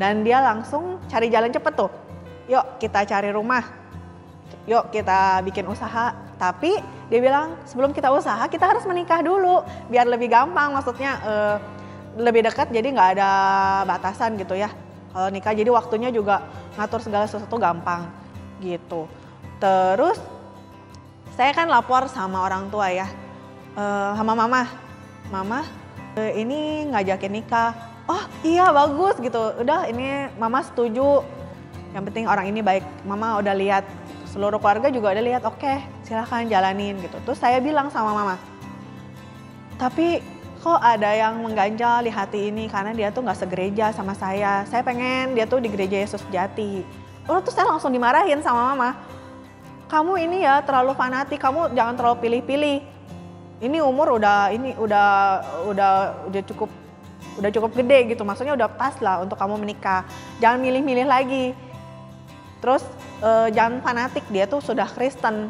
dan 0.00 0.24
dia 0.24 0.40
langsung 0.40 0.96
cari 1.12 1.28
jalan 1.28 1.52
cepet 1.52 1.72
tuh. 1.76 1.92
Yuk 2.48 2.80
kita 2.80 3.04
cari 3.04 3.28
rumah, 3.28 3.60
yuk 4.64 4.88
kita 4.88 5.44
bikin 5.44 5.68
usaha. 5.68 6.16
Tapi 6.40 6.80
dia 7.12 7.20
bilang 7.20 7.60
sebelum 7.68 7.92
kita 7.92 8.08
usaha 8.08 8.40
kita 8.48 8.64
harus 8.64 8.88
menikah 8.88 9.20
dulu 9.20 9.60
biar 9.92 10.08
lebih 10.08 10.32
gampang. 10.32 10.72
Maksudnya 10.72 11.12
uh, 11.28 11.56
lebih 12.18 12.42
dekat 12.44 12.68
jadi 12.74 12.90
nggak 12.90 13.10
ada 13.18 13.30
batasan 13.86 14.34
gitu 14.36 14.58
ya. 14.58 14.68
Kalau 15.14 15.28
nikah 15.32 15.54
jadi 15.54 15.70
waktunya 15.72 16.10
juga 16.12 16.44
ngatur 16.76 17.00
segala 17.00 17.24
sesuatu 17.24 17.56
gampang 17.56 18.10
gitu. 18.60 19.06
Terus 19.62 20.18
saya 21.38 21.54
kan 21.54 21.70
lapor 21.70 22.10
sama 22.10 22.42
orang 22.42 22.66
tua 22.68 22.90
ya 22.90 23.06
uh, 23.78 24.12
sama 24.18 24.34
mama. 24.34 24.66
Mama 25.30 25.62
uh, 26.18 26.32
ini 26.34 26.90
ngajakin 26.90 27.32
nikah. 27.32 27.72
Oh 28.10 28.22
iya 28.42 28.68
bagus 28.74 29.16
gitu. 29.22 29.54
Udah 29.62 29.86
ini 29.88 30.28
mama 30.36 30.60
setuju. 30.66 31.22
Yang 31.96 32.02
penting 32.12 32.24
orang 32.28 32.50
ini 32.50 32.60
baik. 32.60 32.84
Mama 33.08 33.40
udah 33.40 33.54
lihat 33.56 33.86
seluruh 34.28 34.60
keluarga 34.60 34.92
juga 34.92 35.16
udah 35.16 35.24
lihat 35.24 35.42
oke 35.48 35.56
okay, 35.56 35.80
silahkan 36.04 36.44
jalanin 36.50 37.00
gitu. 37.00 37.16
Terus 37.24 37.38
saya 37.40 37.62
bilang 37.64 37.88
sama 37.88 38.12
mama 38.12 38.36
tapi 39.78 40.18
kok 40.58 40.80
ada 40.82 41.14
yang 41.14 41.38
mengganjal 41.38 42.02
di 42.02 42.10
hati 42.10 42.50
ini 42.50 42.66
karena 42.66 42.90
dia 42.90 43.08
tuh 43.14 43.22
nggak 43.22 43.38
segereja 43.38 43.94
sama 43.94 44.12
saya? 44.12 44.66
Saya 44.66 44.82
pengen 44.82 45.38
dia 45.38 45.46
tuh 45.46 45.62
di 45.62 45.70
gereja 45.70 45.98
Yesus 46.02 46.22
Jati 46.28 47.06
oh 47.28 47.38
terus 47.44 47.54
saya 47.54 47.68
langsung 47.68 47.92
dimarahin 47.92 48.40
sama 48.40 48.72
mama. 48.72 48.96
Kamu 49.88 50.20
ini 50.20 50.44
ya 50.44 50.60
terlalu 50.64 50.96
fanatik 50.96 51.40
kamu 51.40 51.72
jangan 51.76 51.94
terlalu 51.96 52.16
pilih-pilih. 52.24 52.78
Ini 53.58 53.78
umur 53.84 54.20
udah 54.20 54.52
ini 54.52 54.76
udah 54.76 55.08
udah 55.68 55.92
udah 56.28 56.42
cukup 56.44 56.70
udah 57.40 57.50
cukup 57.52 57.70
gede 57.76 58.16
gitu. 58.16 58.24
Maksudnya 58.24 58.56
udah 58.56 58.68
pas 58.68 58.96
lah 59.00 59.24
untuk 59.24 59.36
kamu 59.36 59.60
menikah. 59.60 60.04
Jangan 60.40 60.60
milih-milih 60.60 61.06
lagi. 61.08 61.56
Terus 62.58 62.84
uh, 63.22 63.48
jangan 63.48 63.80
fanatik 63.80 64.24
dia 64.28 64.44
tuh 64.44 64.60
sudah 64.60 64.88
Kristen 64.90 65.48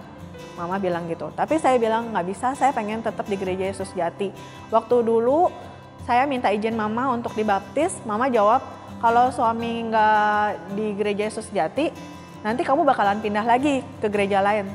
mama 0.58 0.82
bilang 0.82 1.06
gitu. 1.06 1.30
Tapi 1.38 1.62
saya 1.62 1.78
bilang 1.78 2.10
nggak 2.10 2.26
bisa 2.26 2.58
saya 2.58 2.74
pengen 2.74 2.98
tetap 2.98 3.22
di 3.30 3.38
gereja 3.38 3.70
Yesus 3.70 3.94
Jati. 3.94 4.34
Waktu 4.74 5.06
dulu 5.06 5.46
saya 6.02 6.26
minta 6.26 6.50
izin 6.50 6.74
mama 6.74 7.14
untuk 7.14 7.38
dibaptis. 7.38 7.94
Mama 8.02 8.26
jawab 8.26 8.58
kalau 8.98 9.30
suami 9.30 9.86
nggak 9.86 10.74
di 10.74 10.86
gereja 10.98 11.30
Yesus 11.30 11.46
Jati 11.54 11.94
nanti 12.42 12.66
kamu 12.66 12.82
bakalan 12.82 13.22
pindah 13.22 13.46
lagi 13.46 13.86
ke 14.02 14.10
gereja 14.10 14.42
lain. 14.42 14.66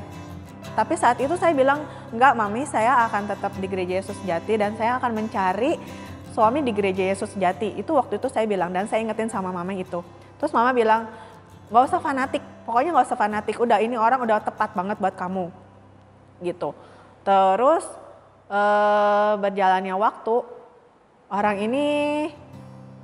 Tapi 0.72 0.96
saat 0.96 1.20
itu 1.20 1.36
saya 1.36 1.52
bilang 1.52 1.84
nggak 2.10 2.32
mami 2.34 2.64
saya 2.64 3.04
akan 3.06 3.28
tetap 3.30 3.52
di 3.60 3.66
gereja 3.68 4.00
Yesus 4.00 4.16
Jati 4.24 4.56
dan 4.56 4.74
saya 4.80 4.96
akan 4.96 5.12
mencari 5.12 5.76
suami 6.32 6.64
di 6.64 6.72
gereja 6.72 7.04
Yesus 7.04 7.36
Jati. 7.36 7.76
Itu 7.76 7.94
waktu 7.94 8.16
itu 8.16 8.26
saya 8.32 8.48
bilang 8.48 8.72
dan 8.72 8.88
saya 8.88 9.04
ingetin 9.04 9.28
sama 9.28 9.52
mama 9.52 9.70
itu. 9.76 10.00
Terus 10.40 10.50
mama 10.50 10.72
bilang 10.72 11.06
nggak 11.68 11.84
usah 11.88 12.00
fanatik 12.00 12.42
pokoknya 12.64 12.90
nggak 12.96 13.06
usah 13.06 13.18
fanatik. 13.18 13.54
Udah 13.60 13.78
ini 13.82 13.94
orang 13.94 14.22
udah 14.24 14.42
tepat 14.42 14.72
banget 14.72 14.96
buat 14.98 15.14
kamu 15.14 15.63
gitu. 16.42 16.74
Terus 17.22 17.84
eh, 18.48 19.32
berjalannya 19.38 19.94
waktu 19.94 20.34
orang 21.34 21.56
ini 21.62 21.86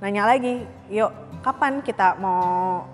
nanya 0.01 0.25
lagi 0.25 0.65
yuk 0.89 1.13
kapan 1.45 1.85
kita 1.85 2.17
mau 2.17 2.85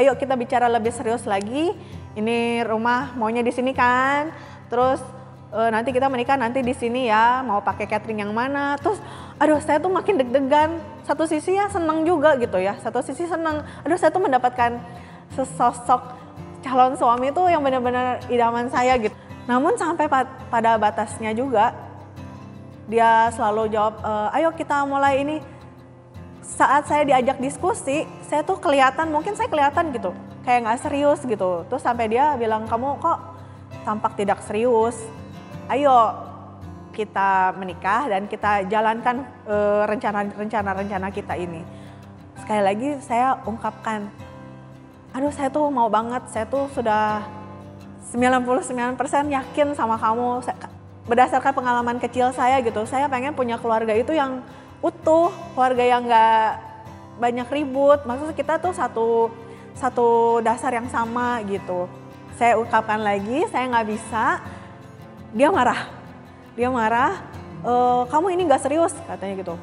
ayo 0.00 0.16
kita 0.16 0.34
bicara 0.36 0.66
lebih 0.66 0.92
serius 0.92 1.28
lagi? 1.28 1.76
Ini 2.16 2.66
rumah 2.66 3.14
maunya 3.14 3.44
di 3.44 3.52
sini 3.52 3.70
kan? 3.70 4.32
Terus 4.66 4.98
e, 5.52 5.60
nanti 5.70 5.94
kita 5.94 6.10
menikah 6.10 6.34
nanti 6.34 6.58
di 6.64 6.74
sini 6.74 7.06
ya 7.06 7.44
mau 7.44 7.62
pakai 7.62 7.86
catering 7.86 8.24
yang 8.24 8.32
mana? 8.32 8.80
Terus 8.80 8.98
aduh 9.36 9.60
saya 9.62 9.78
tuh 9.78 9.92
makin 9.92 10.18
deg-degan. 10.18 10.80
Satu 11.04 11.28
sisi 11.28 11.54
ya 11.54 11.68
seneng 11.70 12.02
juga 12.02 12.34
gitu 12.40 12.58
ya 12.58 12.74
satu 12.80 13.04
sisi 13.04 13.28
seneng. 13.28 13.62
Aduh 13.84 13.94
saya 14.00 14.10
tuh 14.10 14.24
mendapatkan 14.24 14.80
sesosok 15.36 16.18
calon 16.64 16.96
suami 16.98 17.30
itu 17.30 17.42
yang 17.46 17.62
benar-benar 17.62 18.24
idaman 18.32 18.66
saya 18.72 18.96
gitu. 18.98 19.14
Namun 19.48 19.76
sampai 19.76 20.10
pada 20.50 20.76
batasnya 20.76 21.32
juga 21.32 21.72
dia 22.90 23.30
selalu 23.30 23.70
jawab, 23.70 24.02
e, 24.02 24.12
ayo 24.42 24.50
kita 24.50 24.82
mulai 24.82 25.22
ini. 25.22 25.38
Saat 26.42 26.90
saya 26.90 27.06
diajak 27.06 27.38
diskusi, 27.38 28.04
saya 28.26 28.42
tuh 28.42 28.58
kelihatan, 28.58 29.14
mungkin 29.14 29.38
saya 29.38 29.46
kelihatan 29.46 29.94
gitu, 29.94 30.10
kayak 30.42 30.66
nggak 30.66 30.80
serius 30.82 31.22
gitu. 31.22 31.62
Terus 31.70 31.78
sampai 31.78 32.10
dia 32.10 32.34
bilang, 32.34 32.66
kamu 32.66 32.98
kok 32.98 33.18
tampak 33.86 34.18
tidak 34.18 34.42
serius. 34.42 34.98
Ayo 35.70 36.10
kita 36.90 37.54
menikah 37.54 38.10
dan 38.10 38.26
kita 38.26 38.66
jalankan 38.66 39.22
eh, 39.46 39.82
rencana-rencana 39.86 41.08
kita 41.14 41.38
ini. 41.38 41.62
Sekali 42.42 42.62
lagi 42.66 42.88
saya 42.98 43.38
ungkapkan, 43.46 44.10
aduh 45.14 45.30
saya 45.30 45.54
tuh 45.54 45.70
mau 45.70 45.86
banget, 45.86 46.26
saya 46.34 46.50
tuh 46.50 46.66
sudah 46.74 47.22
99% 48.10 48.98
yakin 49.30 49.68
sama 49.78 49.94
kamu. 49.94 50.42
Berdasarkan 51.06 51.52
pengalaman 51.54 51.96
kecil 52.02 52.30
saya 52.34 52.58
gitu, 52.62 52.82
saya 52.86 53.06
pengen 53.06 53.34
punya 53.34 53.58
keluarga 53.58 53.94
itu 53.94 54.14
yang 54.14 54.42
utuh, 54.82 55.30
keluarga 55.54 55.84
yang 55.86 56.06
gak 56.06 56.58
banyak 57.22 57.46
ribut. 57.52 58.02
Maksudnya 58.08 58.34
kita 58.34 58.58
tuh 58.58 58.72
satu 58.74 59.08
satu 59.76 60.40
dasar 60.42 60.74
yang 60.74 60.88
sama 60.90 61.40
gitu. 61.46 61.86
Saya 62.34 62.56
ungkapkan 62.56 63.00
lagi, 63.00 63.44
saya 63.52 63.68
nggak 63.68 63.88
bisa. 63.88 64.40
Dia 65.36 65.52
marah, 65.52 65.88
dia 66.56 66.68
marah. 66.72 67.20
E, 67.60 67.72
kamu 68.08 68.26
ini 68.34 68.42
nggak 68.48 68.62
serius 68.64 68.96
katanya 69.04 69.44
gitu. 69.44 69.54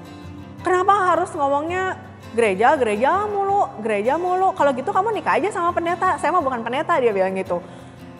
Kenapa 0.62 0.94
harus 1.14 1.34
ngomongnya 1.34 1.98
gereja, 2.38 2.78
gereja 2.78 3.26
mulu, 3.26 3.66
gereja 3.82 4.14
mulu. 4.22 4.54
Kalau 4.54 4.72
gitu 4.78 4.94
kamu 4.94 5.10
nikah 5.18 5.42
aja 5.42 5.50
sama 5.50 5.74
pendeta. 5.74 6.22
Saya 6.22 6.30
mau 6.30 6.46
bukan 6.46 6.62
pendeta 6.62 6.98
dia 7.02 7.10
bilang 7.10 7.34
gitu. 7.34 7.62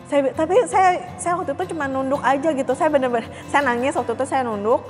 Saya, 0.08 0.32
tapi 0.32 0.56
saya 0.64 1.04
saya 1.20 1.36
waktu 1.36 1.52
itu 1.52 1.76
cuma 1.76 1.84
nunduk 1.84 2.24
aja 2.24 2.48
gitu. 2.56 2.72
Saya 2.72 2.88
bener-bener 2.88 3.28
saya 3.52 3.60
nangis 3.60 3.92
waktu 3.92 4.16
itu 4.16 4.24
saya 4.24 4.42
nunduk. 4.42 4.80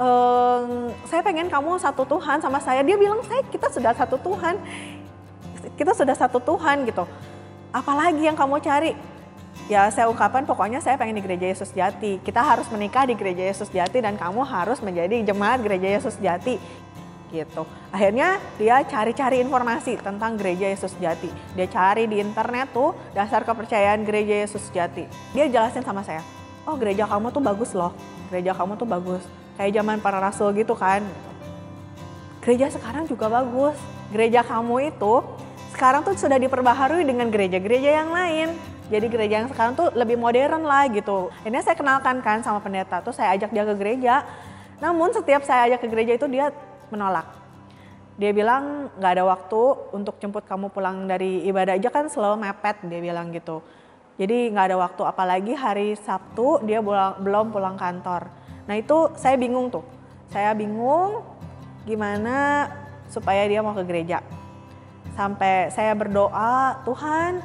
Ehm, 0.00 0.90
saya 1.06 1.20
pengen 1.20 1.52
kamu 1.52 1.76
satu 1.76 2.08
Tuhan 2.08 2.40
sama 2.40 2.58
saya. 2.64 2.80
Dia 2.80 2.96
bilang 2.96 3.20
saya 3.28 3.44
kita 3.52 3.68
sudah 3.68 3.92
satu 3.92 4.16
Tuhan. 4.16 4.56
Kita 5.76 5.92
sudah 5.92 6.16
satu 6.16 6.40
Tuhan 6.40 6.88
gitu. 6.88 7.04
Apalagi 7.76 8.24
yang 8.24 8.34
kamu 8.34 8.58
cari? 8.64 8.96
Ya 9.68 9.88
saya 9.92 10.08
ungkapkan 10.08 10.44
pokoknya 10.44 10.80
saya 10.80 10.96
pengen 10.96 11.20
di 11.20 11.22
gereja 11.22 11.44
Yesus 11.44 11.70
Jati. 11.70 12.18
Kita 12.24 12.40
harus 12.40 12.64
menikah 12.72 13.04
di 13.04 13.14
gereja 13.14 13.44
Yesus 13.44 13.68
Jati 13.68 14.00
dan 14.00 14.16
kamu 14.16 14.42
harus 14.48 14.80
menjadi 14.80 15.20
jemaat 15.24 15.60
gereja 15.60 16.00
Yesus 16.00 16.16
Jati 16.18 16.56
gitu. 17.34 17.66
Akhirnya 17.90 18.38
dia 18.54 18.78
cari-cari 18.86 19.42
informasi 19.42 19.98
tentang 19.98 20.38
gereja 20.38 20.70
Yesus 20.70 20.94
Jati. 21.02 21.26
Dia 21.58 21.66
cari 21.66 22.06
di 22.06 22.22
internet 22.22 22.70
tuh 22.70 22.94
dasar 23.10 23.42
kepercayaan 23.42 24.06
gereja 24.06 24.46
Yesus 24.46 24.70
Jati. 24.70 25.10
Dia 25.34 25.50
jelasin 25.50 25.82
sama 25.82 26.06
saya, 26.06 26.22
oh 26.62 26.78
gereja 26.78 27.10
kamu 27.10 27.34
tuh 27.34 27.42
bagus 27.42 27.74
loh, 27.74 27.90
gereja 28.30 28.54
kamu 28.54 28.78
tuh 28.78 28.86
bagus. 28.86 29.26
Kayak 29.58 29.82
zaman 29.82 29.98
para 29.98 30.18
rasul 30.22 30.54
gitu 30.54 30.78
kan. 30.78 31.02
Gereja 32.42 32.70
sekarang 32.70 33.10
juga 33.10 33.26
bagus. 33.26 33.74
Gereja 34.10 34.46
kamu 34.46 34.94
itu 34.94 35.22
sekarang 35.74 36.06
tuh 36.06 36.14
sudah 36.14 36.38
diperbaharui 36.38 37.02
dengan 37.02 37.26
gereja-gereja 37.30 38.02
yang 38.02 38.10
lain. 38.14 38.54
Jadi 38.92 39.06
gereja 39.08 39.40
yang 39.40 39.48
sekarang 39.48 39.72
tuh 39.72 39.88
lebih 39.96 40.20
modern 40.20 40.60
lah 40.66 40.84
gitu. 40.92 41.32
Ini 41.40 41.56
saya 41.64 41.72
kenalkan 41.72 42.20
kan 42.20 42.44
sama 42.44 42.60
pendeta, 42.60 43.00
tuh 43.00 43.16
saya 43.16 43.32
ajak 43.32 43.48
dia 43.48 43.64
ke 43.64 43.74
gereja. 43.80 44.28
Namun 44.76 45.08
setiap 45.16 45.40
saya 45.46 45.72
ajak 45.72 45.86
ke 45.86 45.88
gereja 45.88 46.12
itu 46.20 46.26
dia 46.28 46.52
menolak. 46.94 47.26
Dia 48.14 48.30
bilang 48.30 48.94
nggak 48.94 49.12
ada 49.18 49.24
waktu 49.26 49.60
untuk 49.90 50.22
jemput 50.22 50.46
kamu 50.46 50.70
pulang 50.70 51.10
dari 51.10 51.42
ibadah 51.50 51.74
aja 51.74 51.90
kan 51.90 52.06
selalu 52.06 52.46
mepet 52.46 52.86
dia 52.86 53.02
bilang 53.02 53.34
gitu. 53.34 53.58
Jadi 54.14 54.54
nggak 54.54 54.70
ada 54.70 54.76
waktu 54.78 55.02
apalagi 55.02 55.52
hari 55.58 55.98
Sabtu 55.98 56.62
dia 56.62 56.78
belum 57.18 57.50
pulang 57.50 57.74
kantor. 57.74 58.30
Nah 58.70 58.78
itu 58.78 59.10
saya 59.18 59.34
bingung 59.34 59.66
tuh. 59.74 59.82
Saya 60.30 60.54
bingung 60.54 61.26
gimana 61.82 62.70
supaya 63.10 63.42
dia 63.50 63.58
mau 63.66 63.74
ke 63.74 63.82
gereja. 63.82 64.22
Sampai 65.18 65.74
saya 65.74 65.94
berdoa, 65.98 66.82
Tuhan 66.86 67.42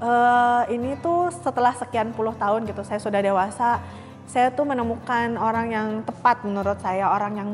uh, 0.00 0.62
ini 0.68 0.96
tuh 1.00 1.32
setelah 1.32 1.72
sekian 1.76 2.12
puluh 2.12 2.36
tahun 2.36 2.68
gitu 2.68 2.84
saya 2.84 3.00
sudah 3.00 3.20
dewasa 3.20 3.80
saya 4.26 4.50
tuh 4.50 4.66
menemukan 4.66 5.38
orang 5.38 5.66
yang 5.70 5.88
tepat 6.02 6.42
menurut 6.42 6.78
saya, 6.82 7.10
orang 7.14 7.32
yang 7.38 7.50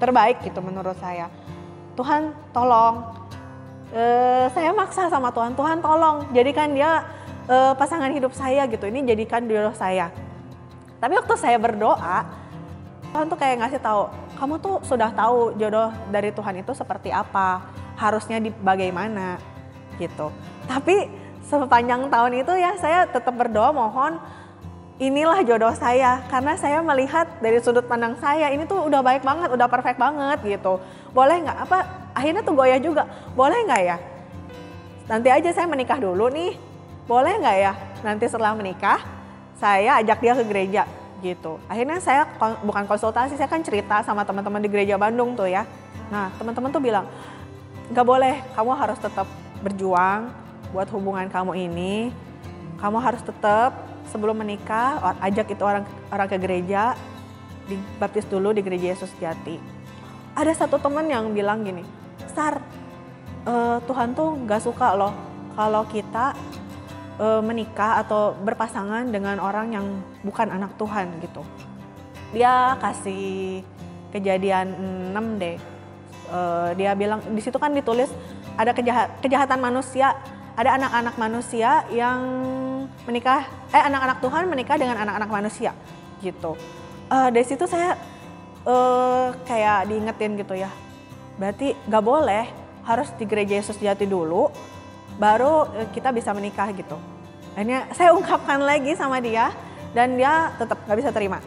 terbaik 0.00 0.40
gitu 0.40 0.64
menurut 0.64 0.96
saya. 0.96 1.28
Tuhan 1.94 2.32
tolong, 2.50 3.12
e, 3.92 4.02
saya 4.50 4.72
maksa 4.72 5.06
sama 5.12 5.30
Tuhan, 5.30 5.54
Tuhan 5.54 5.78
tolong 5.84 6.26
jadikan 6.32 6.72
dia 6.72 7.04
e, 7.46 7.56
pasangan 7.76 8.10
hidup 8.10 8.32
saya 8.32 8.64
gitu, 8.66 8.88
ini 8.88 9.04
jadikan 9.04 9.44
jodoh 9.44 9.76
saya. 9.76 10.10
Tapi 10.98 11.12
waktu 11.20 11.34
saya 11.36 11.60
berdoa, 11.60 12.24
Tuhan 13.12 13.30
tuh 13.30 13.38
kayak 13.38 13.62
ngasih 13.62 13.80
tahu, 13.84 14.10
kamu 14.40 14.54
tuh 14.58 14.76
sudah 14.82 15.12
tahu 15.12 15.54
jodoh 15.60 15.92
dari 16.08 16.34
Tuhan 16.34 16.64
itu 16.64 16.72
seperti 16.74 17.14
apa, 17.14 17.68
harusnya 17.94 18.42
di 18.42 18.50
bagaimana 18.50 19.38
gitu. 20.00 20.34
Tapi 20.66 21.06
sepanjang 21.44 22.08
tahun 22.08 22.32
itu 22.40 22.52
ya 22.56 22.74
saya 22.80 23.04
tetap 23.04 23.36
berdoa 23.36 23.70
mohon 23.70 24.16
inilah 25.02 25.42
jodoh 25.42 25.74
saya 25.74 26.22
karena 26.30 26.54
saya 26.54 26.78
melihat 26.78 27.26
dari 27.42 27.58
sudut 27.58 27.82
pandang 27.90 28.14
saya 28.22 28.50
ini 28.54 28.62
tuh 28.62 28.86
udah 28.86 29.02
baik 29.02 29.26
banget, 29.26 29.50
udah 29.50 29.66
perfect 29.66 29.98
banget 29.98 30.38
gitu. 30.46 30.78
Boleh 31.10 31.42
nggak 31.42 31.58
apa 31.66 31.78
akhirnya 32.14 32.42
tuh 32.46 32.54
goyah 32.54 32.78
juga. 32.78 33.10
Boleh 33.34 33.58
nggak 33.66 33.82
ya? 33.82 33.96
Nanti 35.10 35.28
aja 35.34 35.50
saya 35.50 35.66
menikah 35.66 35.98
dulu 35.98 36.30
nih. 36.30 36.54
Boleh 37.10 37.36
nggak 37.42 37.56
ya? 37.58 37.72
Nanti 38.06 38.24
setelah 38.30 38.54
menikah 38.54 39.02
saya 39.58 39.98
ajak 39.98 40.18
dia 40.22 40.32
ke 40.38 40.44
gereja 40.46 40.82
gitu. 41.22 41.58
Akhirnya 41.66 41.98
saya 41.98 42.28
bukan 42.62 42.84
konsultasi, 42.84 43.34
saya 43.34 43.48
kan 43.48 43.64
cerita 43.64 44.04
sama 44.04 44.22
teman-teman 44.22 44.60
di 44.60 44.68
gereja 44.70 44.94
Bandung 44.94 45.34
tuh 45.34 45.48
ya. 45.48 45.66
Nah 46.12 46.30
teman-teman 46.38 46.70
tuh 46.70 46.82
bilang, 46.84 47.08
nggak 47.90 48.06
boleh, 48.06 48.34
kamu 48.54 48.70
harus 48.76 48.98
tetap 49.00 49.26
berjuang 49.64 50.30
buat 50.70 50.86
hubungan 50.92 51.26
kamu 51.32 51.52
ini. 51.66 52.12
Kamu 52.78 53.00
harus 53.00 53.24
tetap 53.24 53.93
sebelum 54.14 54.38
menikah 54.38 55.02
ajak 55.18 55.58
itu 55.58 55.62
orang 55.66 55.82
orang 56.14 56.30
ke 56.30 56.38
gereja, 56.38 56.94
dibaptis 57.66 58.22
dulu 58.30 58.54
di 58.54 58.62
gereja 58.62 58.94
Yesus 58.94 59.10
Jati. 59.18 59.58
Ada 60.38 60.54
satu 60.54 60.78
teman 60.78 61.10
yang 61.10 61.34
bilang 61.34 61.66
gini, 61.66 61.82
Sar, 62.30 62.62
uh, 63.42 63.82
Tuhan 63.82 64.14
tuh 64.14 64.38
nggak 64.46 64.62
suka 64.62 64.94
loh 64.94 65.10
kalau 65.58 65.82
kita 65.90 66.38
uh, 67.18 67.42
menikah 67.42 68.06
atau 68.06 68.38
berpasangan 68.38 69.10
dengan 69.10 69.42
orang 69.42 69.74
yang 69.74 69.86
bukan 70.22 70.54
anak 70.54 70.78
Tuhan 70.78 71.10
gitu. 71.18 71.42
Dia 72.30 72.78
kasih 72.78 73.62
kejadian 74.14 74.74
6 75.10 75.42
deh. 75.42 75.58
Uh, 76.30 76.70
dia 76.78 76.94
bilang 76.94 77.20
di 77.34 77.42
situ 77.42 77.58
kan 77.58 77.70
ditulis 77.74 78.10
ada 78.54 78.70
kejahat, 78.70 79.18
kejahatan 79.22 79.58
manusia, 79.58 80.14
ada 80.54 80.78
anak-anak 80.78 81.14
manusia 81.18 81.82
yang 81.90 82.20
menikah, 83.04 83.46
eh 83.74 83.82
anak-anak 83.82 84.18
Tuhan 84.22 84.46
menikah 84.46 84.76
dengan 84.78 85.02
anak-anak 85.02 85.30
manusia 85.30 85.74
gitu. 86.22 86.54
Uh, 87.10 87.28
dari 87.28 87.44
situ 87.44 87.66
saya 87.68 87.98
uh, 88.64 89.34
kayak 89.44 89.90
diingetin 89.90 90.38
gitu 90.38 90.54
ya. 90.54 90.70
Berarti 91.36 91.74
gak 91.90 92.04
boleh 92.04 92.46
harus 92.86 93.10
di 93.18 93.26
gereja 93.26 93.58
Yesus 93.58 93.76
Jati 93.76 94.06
dulu, 94.06 94.48
baru 95.18 95.66
kita 95.90 96.14
bisa 96.14 96.30
menikah 96.30 96.70
gitu. 96.70 96.96
Akhirnya 97.58 97.90
saya 97.92 98.14
ungkapkan 98.14 98.62
lagi 98.62 98.94
sama 98.94 99.18
dia 99.18 99.50
dan 99.92 100.14
dia 100.14 100.54
tetap 100.56 100.78
gak 100.86 100.98
bisa 100.98 101.10
terima. 101.10 101.42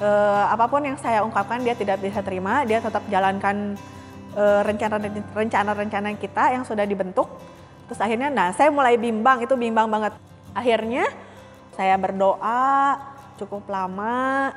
Uh, 0.00 0.48
apa 0.48 0.64
pun 0.68 0.80
yang 0.84 0.96
saya 1.00 1.24
ungkapkan 1.24 1.60
dia 1.60 1.72
tidak 1.76 2.00
bisa 2.00 2.20
terima, 2.20 2.64
dia 2.68 2.80
tetap 2.80 3.04
jalankan 3.08 3.76
Eh, 4.30 4.60
rencana-rencana 5.34 6.14
kita 6.14 6.54
yang 6.54 6.62
sudah 6.62 6.86
dibentuk. 6.86 7.26
Terus 7.90 7.98
akhirnya, 7.98 8.30
nah 8.30 8.54
saya 8.54 8.70
mulai 8.70 8.94
bimbang, 8.94 9.42
itu 9.42 9.58
bimbang 9.58 9.90
banget. 9.90 10.14
Akhirnya 10.54 11.10
saya 11.74 11.98
berdoa 11.98 12.94
cukup 13.34 13.66
lama. 13.66 14.54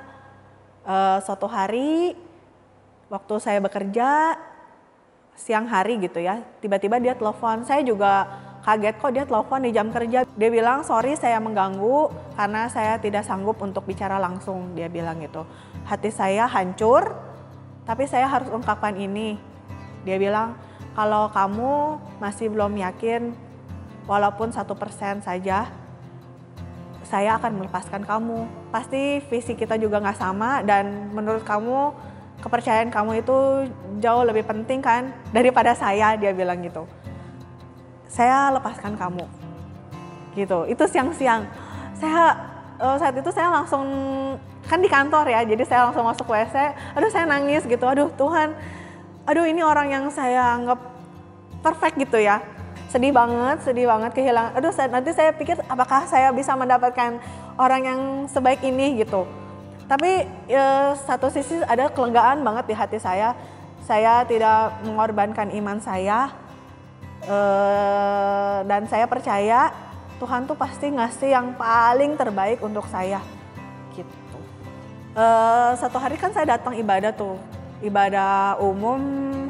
Uh, 0.85 1.17
suatu 1.25 1.49
hari 1.49 2.13
waktu 3.09 3.33
saya 3.41 3.57
bekerja 3.57 4.37
siang 5.33 5.65
hari 5.65 5.97
gitu 5.97 6.21
ya, 6.21 6.45
tiba-tiba 6.61 7.01
dia 7.01 7.17
telepon. 7.17 7.65
Saya 7.65 7.81
juga 7.81 8.29
kaget 8.61 8.95
kok 9.01 9.11
dia 9.17 9.25
telepon 9.25 9.65
di 9.65 9.73
jam 9.73 9.89
kerja. 9.89 10.29
Dia 10.37 10.49
bilang 10.53 10.85
sorry 10.85 11.17
saya 11.17 11.41
mengganggu 11.41 12.13
karena 12.37 12.69
saya 12.69 13.01
tidak 13.01 13.25
sanggup 13.25 13.57
untuk 13.65 13.81
bicara 13.89 14.21
langsung. 14.21 14.77
Dia 14.77 14.93
bilang 14.93 15.17
gitu. 15.25 15.41
Hati 15.89 16.13
saya 16.13 16.45
hancur, 16.45 17.17
tapi 17.89 18.05
saya 18.05 18.29
harus 18.29 18.53
ungkapkan 18.53 18.93
ini 18.93 19.41
dia 20.03 20.19
bilang, 20.19 20.59
kalau 20.93 21.29
kamu 21.33 21.97
masih 22.21 22.53
belum 22.53 22.77
yakin, 22.77 23.33
walaupun 24.05 24.53
satu 24.53 24.77
persen 24.77 25.25
saja, 25.25 25.65
saya 27.01 27.37
akan 27.37 27.61
melepaskan 27.61 28.05
kamu. 28.05 28.45
Pasti 28.69 29.21
visi 29.29 29.53
kita 29.57 29.77
juga 29.77 30.01
nggak 30.01 30.17
sama 30.17 30.61
dan 30.61 31.09
menurut 31.13 31.41
kamu 31.41 31.93
kepercayaan 32.41 32.91
kamu 32.91 33.23
itu 33.23 33.37
jauh 34.03 34.23
lebih 34.25 34.43
penting 34.45 34.83
kan 34.83 35.09
daripada 35.33 35.73
saya, 35.73 36.13
dia 36.13 36.29
bilang 36.29 36.61
gitu. 36.61 36.85
Saya 38.05 38.53
lepaskan 38.53 38.93
kamu. 38.93 39.25
Gitu, 40.37 40.59
itu 40.69 40.83
siang-siang. 40.89 41.45
Saya 41.97 42.37
uh, 42.77 42.97
saat 43.01 43.17
itu 43.17 43.29
saya 43.33 43.49
langsung 43.49 43.85
kan 44.69 44.77
di 44.77 44.89
kantor 44.89 45.25
ya, 45.29 45.41
jadi 45.41 45.63
saya 45.65 45.89
langsung 45.89 46.05
masuk 46.05 46.29
WC. 46.29 46.53
Aduh 46.97 47.09
saya 47.09 47.25
nangis 47.25 47.65
gitu, 47.65 47.85
aduh 47.85 48.13
Tuhan 48.13 48.53
aduh 49.23 49.47
ini 49.47 49.63
orang 49.63 49.87
yang 49.91 50.05
saya 50.11 50.59
anggap 50.59 50.79
perfect 51.63 51.95
gitu 51.95 52.19
ya. 52.19 52.43
Sedih 52.91 53.15
banget 53.15 53.63
sedih 53.63 53.87
banget 53.89 54.11
kehilangan. 54.13 54.53
Aduh 54.59 54.69
saya, 54.69 54.91
nanti 54.91 55.15
saya 55.15 55.31
pikir 55.33 55.57
apakah 55.65 56.05
saya 56.05 56.29
bisa 56.35 56.53
mendapatkan 56.53 57.17
orang 57.57 57.81
yang 57.81 57.99
sebaik 58.29 58.61
ini 58.61 59.01
gitu. 59.01 59.25
Tapi 59.87 60.27
ya, 60.47 60.93
satu 60.95 61.31
sisi 61.31 61.59
ada 61.65 61.89
kelembagaan 61.89 62.43
banget 62.43 62.65
di 62.69 62.75
hati 62.75 62.97
saya. 62.99 63.33
Saya 63.83 64.23
tidak 64.23 64.79
mengorbankan 64.87 65.51
iman 65.59 65.75
saya 65.83 66.31
eh, 67.27 68.57
dan 68.63 68.87
saya 68.87 69.03
percaya 69.11 69.75
Tuhan 70.23 70.47
tuh 70.47 70.55
pasti 70.55 70.87
ngasih 70.87 71.35
yang 71.35 71.51
paling 71.59 72.15
terbaik 72.15 72.63
untuk 72.63 72.87
saya 72.87 73.19
gitu. 73.91 74.39
Eh, 75.19 75.71
satu 75.75 75.99
hari 75.99 76.15
kan 76.15 76.31
saya 76.31 76.55
datang 76.55 76.79
ibadah 76.79 77.11
tuh 77.11 77.35
ibadah 77.83 78.57
umum 78.63 78.99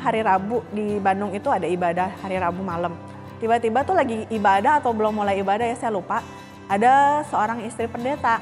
hari 0.01 0.25
Rabu 0.25 0.65
di 0.73 0.97
Bandung 0.97 1.31
itu 1.31 1.47
ada 1.53 1.69
ibadah 1.69 2.09
hari 2.19 2.41
Rabu 2.41 2.65
malam. 2.65 2.97
Tiba-tiba 3.37 3.85
tuh 3.85 3.93
lagi 3.93 4.25
ibadah 4.33 4.81
atau 4.81 4.91
belum 4.91 5.21
mulai 5.21 5.37
ibadah 5.39 5.69
ya 5.69 5.77
saya 5.77 5.93
lupa. 5.93 6.25
Ada 6.65 7.23
seorang 7.29 7.61
istri 7.63 7.85
pendeta. 7.85 8.41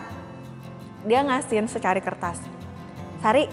Dia 1.04 1.26
ngasihin 1.26 1.68
secari 1.68 2.00
kertas. 2.00 2.40
Sari, 3.20 3.50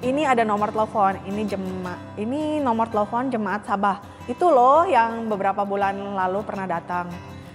ini 0.00 0.24
ada 0.24 0.46
nomor 0.46 0.72
telepon, 0.72 1.16
ini 1.28 1.44
jema, 1.44 1.96
ini 2.16 2.60
nomor 2.60 2.88
telepon 2.88 3.28
jemaat 3.28 3.66
Sabah. 3.68 4.00
Itu 4.28 4.48
loh 4.48 4.88
yang 4.88 5.28
beberapa 5.28 5.64
bulan 5.64 5.96
lalu 5.96 6.40
pernah 6.44 6.64
datang. 6.64 7.08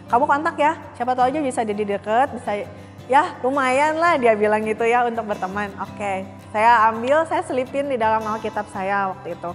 Kamu 0.05 0.25
kontak 0.29 0.57
ya, 0.57 0.77
siapa 0.93 1.17
tahu 1.17 1.33
aja 1.33 1.41
bisa 1.41 1.65
jadi 1.65 1.97
deket, 1.97 2.37
bisa 2.37 2.65
ya 3.05 3.37
lumayan 3.41 3.97
lah 3.97 4.17
dia 4.17 4.33
bilang 4.37 4.61
gitu 4.65 4.85
ya 4.85 5.05
untuk 5.05 5.25
berteman. 5.25 5.73
Oke, 5.81 6.25
saya 6.55 6.87
ambil, 6.87 7.27
saya 7.27 7.43
selipin 7.43 7.91
di 7.91 7.99
dalam 7.99 8.23
Alkitab 8.23 8.71
saya 8.71 9.11
waktu 9.11 9.35
itu. 9.35 9.51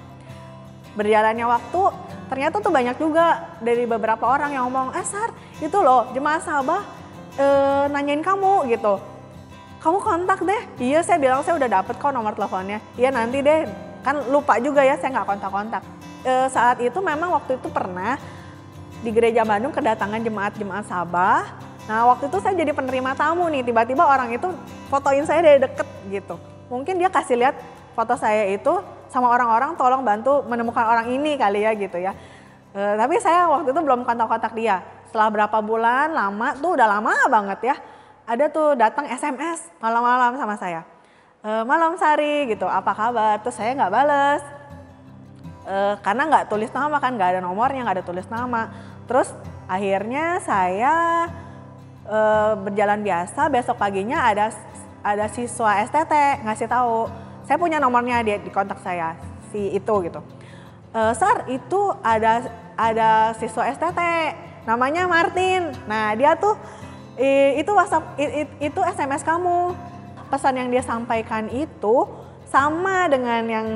Berjalannya 0.92 1.48
waktu, 1.48 1.82
ternyata 2.28 2.60
tuh 2.60 2.68
banyak 2.68 3.00
juga 3.00 3.56
dari 3.64 3.88
beberapa 3.88 4.28
orang 4.28 4.52
yang 4.52 4.68
ngomong, 4.68 4.92
eh 4.92 5.06
Sar, 5.08 5.32
itu 5.64 5.80
loh 5.80 6.12
jemaah 6.12 6.44
Sabah 6.44 6.84
e, 7.40 7.46
nanyain 7.88 8.20
kamu 8.20 8.68
gitu. 8.68 9.00
Kamu 9.80 9.96
kontak 10.04 10.44
deh. 10.44 10.60
Iya 10.76 11.00
saya 11.00 11.16
bilang 11.16 11.40
saya 11.40 11.56
udah 11.56 11.80
dapet 11.80 11.96
kok 11.96 12.12
nomor 12.12 12.36
teleponnya. 12.36 12.84
Iya 13.00 13.08
nanti 13.08 13.40
deh, 13.40 13.64
kan 14.04 14.20
lupa 14.28 14.60
juga 14.60 14.84
ya 14.84 15.00
saya 15.00 15.16
nggak 15.16 15.24
kontak-kontak. 15.24 15.80
E, 16.20 16.52
saat 16.52 16.84
itu 16.84 17.00
memang 17.00 17.32
waktu 17.32 17.56
itu 17.56 17.72
pernah 17.72 18.20
di 19.00 19.08
gereja 19.08 19.40
Bandung 19.48 19.72
kedatangan 19.72 20.20
jemaat-jemaat 20.20 20.84
Sabah 20.84 21.48
Nah 21.88 22.06
waktu 22.06 22.30
itu 22.30 22.38
saya 22.38 22.54
jadi 22.54 22.70
penerima 22.70 23.18
tamu 23.18 23.50
nih, 23.50 23.66
tiba-tiba 23.66 24.06
orang 24.06 24.30
itu 24.30 24.46
fotoin 24.86 25.26
saya 25.26 25.42
dari 25.42 25.58
deket 25.58 25.88
gitu. 26.06 26.38
Mungkin 26.70 27.02
dia 27.02 27.10
kasih 27.10 27.36
lihat 27.36 27.58
foto 27.92 28.14
saya 28.14 28.46
itu 28.48 28.70
sama 29.10 29.26
orang-orang 29.28 29.74
tolong 29.74 30.06
bantu 30.06 30.46
menemukan 30.46 30.86
orang 30.86 31.10
ini 31.10 31.34
kali 31.34 31.66
ya 31.66 31.74
gitu 31.74 31.98
ya. 31.98 32.14
E, 32.70 32.80
tapi 32.94 33.18
saya 33.18 33.50
waktu 33.50 33.74
itu 33.74 33.80
belum 33.82 34.06
kontak-kontak 34.06 34.54
dia. 34.54 34.80
Setelah 35.10 35.28
berapa 35.34 35.58
bulan 35.58 36.14
lama 36.14 36.54
tuh 36.56 36.78
udah 36.78 36.86
lama 36.86 37.12
banget 37.26 37.74
ya. 37.74 37.76
Ada 38.30 38.46
tuh 38.54 38.78
datang 38.78 39.10
SMS 39.10 39.66
malam-malam 39.82 40.38
sama 40.38 40.54
saya. 40.54 40.86
E, 41.42 41.50
malam 41.66 41.98
Sari 41.98 42.46
gitu, 42.54 42.70
apa 42.70 42.94
kabar? 42.94 43.42
Terus 43.42 43.58
saya 43.58 43.74
nggak 43.74 43.90
bales. 43.90 44.42
E, 45.66 45.76
karena 46.06 46.22
nggak 46.30 46.46
tulis 46.46 46.70
nama 46.70 47.02
kan, 47.02 47.18
nggak 47.18 47.30
ada 47.34 47.40
nomornya, 47.42 47.82
nggak 47.82 47.98
ada 47.98 48.06
tulis 48.06 48.30
nama. 48.30 48.70
Terus 49.10 49.26
akhirnya 49.66 50.38
saya 50.38 51.26
uh, 52.10 52.52
berjalan 52.58 53.00
biasa, 53.02 53.46
besok 53.46 53.78
paginya 53.78 54.26
ada 54.26 54.50
ada 55.00 55.26
siswa 55.32 55.80
STT 55.86 56.44
ngasih 56.44 56.68
tahu, 56.68 57.08
saya 57.48 57.56
punya 57.56 57.80
nomornya 57.80 58.20
dia 58.20 58.36
di 58.36 58.52
kontak 58.52 58.80
saya 58.84 59.16
si 59.50 59.74
itu 59.74 59.94
gitu. 60.06 60.20
Uh, 60.90 61.14
Sar 61.14 61.46
itu 61.46 61.94
ada 62.02 62.46
ada 62.74 63.10
siswa 63.38 63.66
STT 63.70 64.00
namanya 64.64 65.06
Martin. 65.06 65.72
Nah 65.86 66.14
dia 66.14 66.36
tuh 66.36 66.54
i, 67.18 67.60
itu 67.60 67.70
WhatsApp 67.72 68.16
i, 68.20 68.24
i, 68.24 68.70
itu 68.70 68.80
SMS 68.82 69.22
kamu. 69.24 69.74
Pesan 70.30 70.54
yang 70.54 70.70
dia 70.70 70.82
sampaikan 70.86 71.50
itu 71.50 72.06
sama 72.46 73.10
dengan 73.10 73.42
yang 73.50 73.66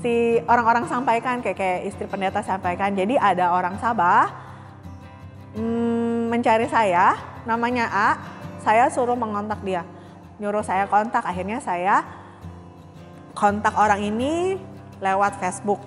si 0.00 0.40
orang-orang 0.48 0.88
sampaikan 0.88 1.44
kayak 1.44 1.58
kayak 1.58 1.80
istri 1.88 2.08
pendeta 2.08 2.40
sampaikan. 2.40 2.96
Jadi 2.96 3.20
ada 3.20 3.52
orang 3.52 3.76
Sabah 3.76 4.32
hmm, 5.56 6.32
mencari 6.32 6.68
saya 6.72 7.16
namanya 7.44 7.88
A, 7.88 8.08
saya 8.60 8.88
suruh 8.88 9.16
mengontak 9.16 9.60
dia. 9.64 9.84
Nyuruh 10.38 10.62
saya 10.62 10.86
kontak, 10.86 11.22
akhirnya 11.26 11.58
saya 11.58 12.02
kontak 13.34 13.74
orang 13.74 14.02
ini 14.02 14.58
lewat 14.98 15.38
Facebook. 15.38 15.82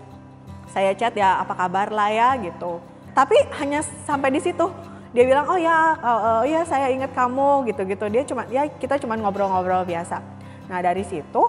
Saya 0.72 0.96
chat 0.96 1.12
ya 1.16 1.44
apa 1.44 1.56
kabar 1.56 1.92
lah 1.92 2.12
ya 2.12 2.30
gitu. 2.40 2.80
Tapi 3.12 3.36
hanya 3.60 3.84
sampai 4.08 4.32
di 4.32 4.40
situ. 4.40 4.72
Dia 5.12 5.28
bilang 5.28 5.44
oh 5.52 5.60
ya, 5.60 6.00
oh, 6.00 6.20
oh 6.40 6.44
ya 6.48 6.64
saya 6.64 6.88
ingat 6.88 7.12
kamu 7.12 7.68
gitu-gitu. 7.68 8.08
Dia 8.08 8.24
cuma 8.24 8.48
ya 8.48 8.64
kita 8.68 8.96
cuma 9.04 9.20
ngobrol-ngobrol 9.20 9.84
biasa. 9.84 10.24
Nah 10.72 10.80
dari 10.80 11.04
situ 11.04 11.44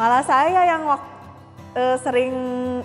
malah 0.00 0.24
saya 0.24 0.64
yang 0.64 0.88
waktu 0.88 1.08
uh, 1.76 1.96
sering 2.00 2.32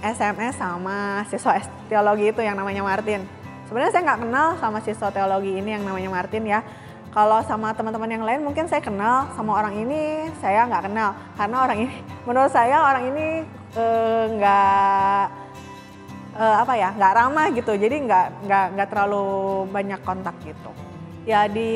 SMS 0.04 0.60
sama 0.60 1.24
siswa 1.32 1.64
teologi 1.88 2.28
itu 2.28 2.42
yang 2.44 2.60
namanya 2.60 2.84
Martin 2.84 3.24
Sebenarnya 3.66 3.92
saya 3.98 4.04
nggak 4.06 4.22
kenal 4.22 4.48
sama 4.62 4.78
siswa 4.86 5.10
teologi 5.10 5.52
ini 5.58 5.70
yang 5.74 5.84
namanya 5.84 6.10
Martin 6.14 6.44
ya. 6.46 6.62
Kalau 7.16 7.40
sama 7.48 7.72
teman-teman 7.72 8.12
yang 8.12 8.28
lain 8.28 8.44
mungkin 8.44 8.68
saya 8.68 8.84
kenal, 8.84 9.32
sama 9.40 9.56
orang 9.56 9.72
ini 9.88 10.28
saya 10.44 10.68
nggak 10.68 10.92
kenal. 10.92 11.16
Karena 11.40 11.58
orang 11.64 11.78
ini, 11.88 11.96
menurut 12.28 12.52
saya 12.52 12.84
orang 12.84 13.04
ini 13.08 13.28
eh, 13.80 14.24
nggak 14.36 15.24
uh, 16.36 16.56
apa 16.60 16.74
ya 16.76 16.92
nggak 16.92 17.14
ramah 17.16 17.48
gitu. 17.56 17.72
Jadi 17.72 18.04
nggak 18.04 18.26
nggak 18.44 18.66
nggak 18.76 18.88
terlalu 18.92 19.28
banyak 19.72 20.00
kontak 20.04 20.36
gitu. 20.44 20.76
Ya 21.24 21.48
di 21.48 21.72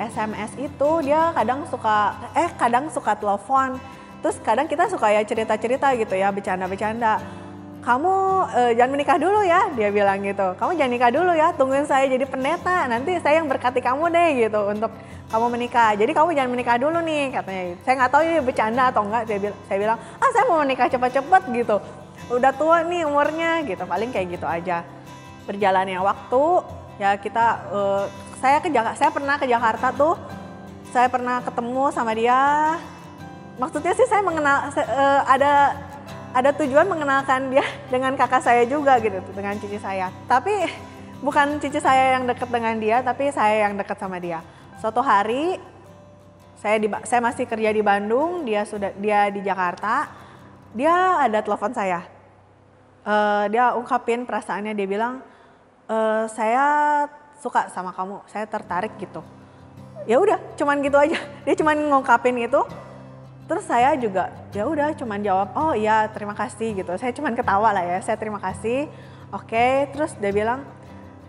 SMS 0.00 0.56
itu 0.56 0.90
dia 1.04 1.36
kadang 1.36 1.68
suka 1.68 2.16
eh 2.32 2.48
kadang 2.56 2.88
suka 2.88 3.12
telepon. 3.12 3.76
Terus 4.24 4.40
kadang 4.40 4.64
kita 4.72 4.88
suka 4.88 5.12
ya 5.12 5.20
cerita-cerita 5.20 5.92
gitu 6.00 6.16
ya 6.16 6.32
bercanda-bercanda 6.32 7.20
kamu 7.78 8.14
uh, 8.50 8.72
jangan 8.74 8.92
menikah 8.92 9.16
dulu 9.16 9.40
ya 9.46 9.70
dia 9.72 9.88
bilang 9.88 10.20
gitu. 10.20 10.54
Kamu 10.58 10.76
jangan 10.76 10.92
nikah 10.92 11.10
dulu 11.14 11.32
ya 11.32 11.48
tungguin 11.54 11.86
saya 11.86 12.04
jadi 12.10 12.26
pendeta. 12.26 12.84
Nanti 12.90 13.16
saya 13.22 13.40
yang 13.40 13.48
berkati 13.48 13.80
kamu 13.80 14.10
deh 14.10 14.28
gitu 14.46 14.60
untuk 14.68 14.90
kamu 15.30 15.46
menikah. 15.54 15.94
Jadi 15.94 16.12
kamu 16.12 16.34
jangan 16.34 16.50
menikah 16.50 16.76
dulu 16.76 16.98
nih 17.00 17.32
katanya. 17.32 17.62
Saya 17.86 17.94
nggak 18.02 18.10
tahu 18.10 18.22
ini 18.26 18.38
bercanda 18.42 18.82
atau 18.90 19.02
enggak 19.06 19.22
saya 19.30 19.38
bilang 19.38 19.58
saya 19.70 19.78
bilang 19.78 19.98
ah 20.00 20.30
saya 20.34 20.44
mau 20.50 20.58
menikah 20.60 20.86
cepat-cepat 20.90 21.42
gitu. 21.54 21.76
Udah 22.28 22.52
tua 22.52 22.76
nih 22.84 23.02
umurnya 23.06 23.50
gitu. 23.64 23.82
Paling 23.86 24.10
kayak 24.12 24.26
gitu 24.36 24.46
aja. 24.46 24.84
Berjalannya 25.46 26.00
waktu 26.02 26.44
ya 26.98 27.14
kita 27.16 27.46
uh, 27.72 28.04
saya 28.42 28.58
ke 28.60 28.68
saya 28.98 29.10
pernah 29.14 29.38
ke 29.38 29.46
Jakarta 29.46 29.94
tuh. 29.94 30.18
Saya 30.88 31.06
pernah 31.08 31.40
ketemu 31.44 31.92
sama 31.92 32.12
dia. 32.16 32.76
Maksudnya 33.58 33.92
sih 33.92 34.06
saya 34.06 34.22
mengenal 34.22 34.70
uh, 34.70 35.22
ada 35.26 35.74
ada 36.38 36.54
tujuan 36.54 36.86
mengenalkan 36.86 37.50
dia 37.50 37.66
dengan 37.90 38.14
kakak 38.14 38.46
saya 38.46 38.62
juga 38.62 39.02
gitu 39.02 39.18
dengan 39.34 39.58
cici 39.58 39.82
saya. 39.82 40.14
Tapi 40.30 40.70
bukan 41.18 41.58
cici 41.58 41.82
saya 41.82 42.14
yang 42.14 42.30
dekat 42.30 42.46
dengan 42.46 42.78
dia 42.78 43.02
tapi 43.02 43.34
saya 43.34 43.66
yang 43.66 43.74
dekat 43.74 43.98
sama 43.98 44.22
dia. 44.22 44.38
Suatu 44.78 45.02
hari 45.02 45.58
saya 46.62 46.78
di 46.78 46.86
saya 47.02 47.18
masih 47.18 47.42
kerja 47.42 47.74
di 47.74 47.82
Bandung 47.82 48.46
dia 48.46 48.62
sudah 48.62 48.94
dia 48.94 49.26
di 49.34 49.42
Jakarta 49.42 50.06
dia 50.70 51.26
ada 51.26 51.42
telepon 51.42 51.74
saya. 51.74 52.06
Uh, 53.02 53.50
dia 53.50 53.74
ungkapin 53.74 54.22
perasaannya 54.22 54.78
dia 54.78 54.86
bilang 54.86 55.18
uh, 55.90 56.30
saya 56.30 56.62
suka 57.42 57.66
sama 57.74 57.90
kamu 57.90 58.22
saya 58.30 58.46
tertarik 58.46 58.94
gitu. 59.02 59.26
Ya 60.06 60.22
udah 60.22 60.38
cuman 60.54 60.86
gitu 60.86 61.02
aja. 61.02 61.18
Dia 61.42 61.54
cuman 61.58 61.74
ngungkapin 61.90 62.38
itu 62.38 62.62
terus 63.48 63.64
saya 63.64 63.96
juga 63.96 64.28
ya 64.52 64.68
udah 64.68 64.92
cuman 64.92 65.24
jawab 65.24 65.48
oh 65.56 65.72
iya 65.72 66.04
terima 66.12 66.36
kasih 66.36 66.76
gitu. 66.76 66.92
Saya 67.00 67.16
cuman 67.16 67.32
ketawa 67.32 67.72
lah 67.72 67.82
ya 67.82 67.98
saya 68.04 68.20
terima 68.20 68.36
kasih. 68.38 68.92
Oke 69.32 69.56
okay. 69.56 69.72
terus 69.88 70.12
dia 70.20 70.28
bilang 70.28 70.68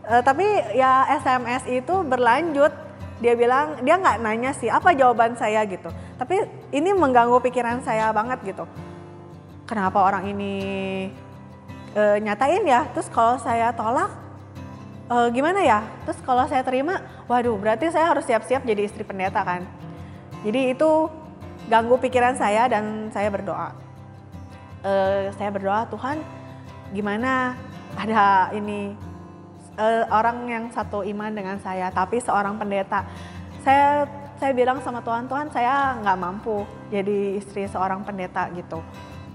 e, 0.04 0.20
tapi 0.20 0.44
ya 0.76 1.08
SMS 1.24 1.64
itu 1.72 1.96
berlanjut. 2.04 2.76
Dia 3.24 3.36
bilang 3.40 3.80
dia 3.84 3.96
nggak 3.96 4.20
nanya 4.20 4.52
sih 4.52 4.68
apa 4.68 4.92
jawaban 4.92 5.40
saya? 5.40 5.64
gitu. 5.64 5.88
Tapi 6.20 6.44
ini 6.76 6.92
mengganggu 6.92 7.40
pikiran 7.40 7.80
saya 7.88 8.12
banget 8.12 8.44
gitu. 8.44 8.68
Kenapa 9.64 10.04
orang 10.04 10.28
ini 10.28 10.54
e, 11.96 12.04
nyatain 12.20 12.68
ya? 12.68 12.84
Terus 12.92 13.08
kalau 13.08 13.40
saya 13.40 13.72
tolak 13.72 14.12
e, 15.08 15.16
gimana 15.32 15.64
ya? 15.64 15.88
Terus 16.04 16.20
kalau 16.28 16.44
saya 16.52 16.68
terima 16.68 17.00
waduh 17.32 17.56
berarti 17.56 17.88
saya 17.96 18.12
harus 18.12 18.28
siap-siap 18.28 18.68
jadi 18.68 18.84
istri 18.84 19.08
pendeta 19.08 19.40
kan? 19.40 19.64
Jadi 20.44 20.76
itu 20.76 21.19
ganggu 21.70 21.96
pikiran 22.02 22.34
saya 22.36 22.66
dan 22.66 23.14
saya 23.14 23.30
berdoa. 23.30 23.72
Uh, 24.82 25.30
saya 25.38 25.54
berdoa 25.54 25.86
Tuhan 25.94 26.18
gimana 26.90 27.54
ada 27.94 28.50
ini 28.56 28.98
uh, 29.78 30.04
orang 30.10 30.50
yang 30.50 30.66
satu 30.74 31.06
iman 31.06 31.30
dengan 31.30 31.62
saya 31.62 31.94
tapi 31.94 32.18
seorang 32.18 32.58
pendeta. 32.58 33.06
Saya 33.62 34.10
saya 34.42 34.52
bilang 34.56 34.82
sama 34.82 35.06
Tuhan 35.06 35.30
Tuhan 35.30 35.54
saya 35.54 36.00
nggak 36.02 36.18
mampu 36.18 36.66
jadi 36.90 37.38
istri 37.38 37.70
seorang 37.70 38.02
pendeta 38.02 38.50
gitu. 38.58 38.82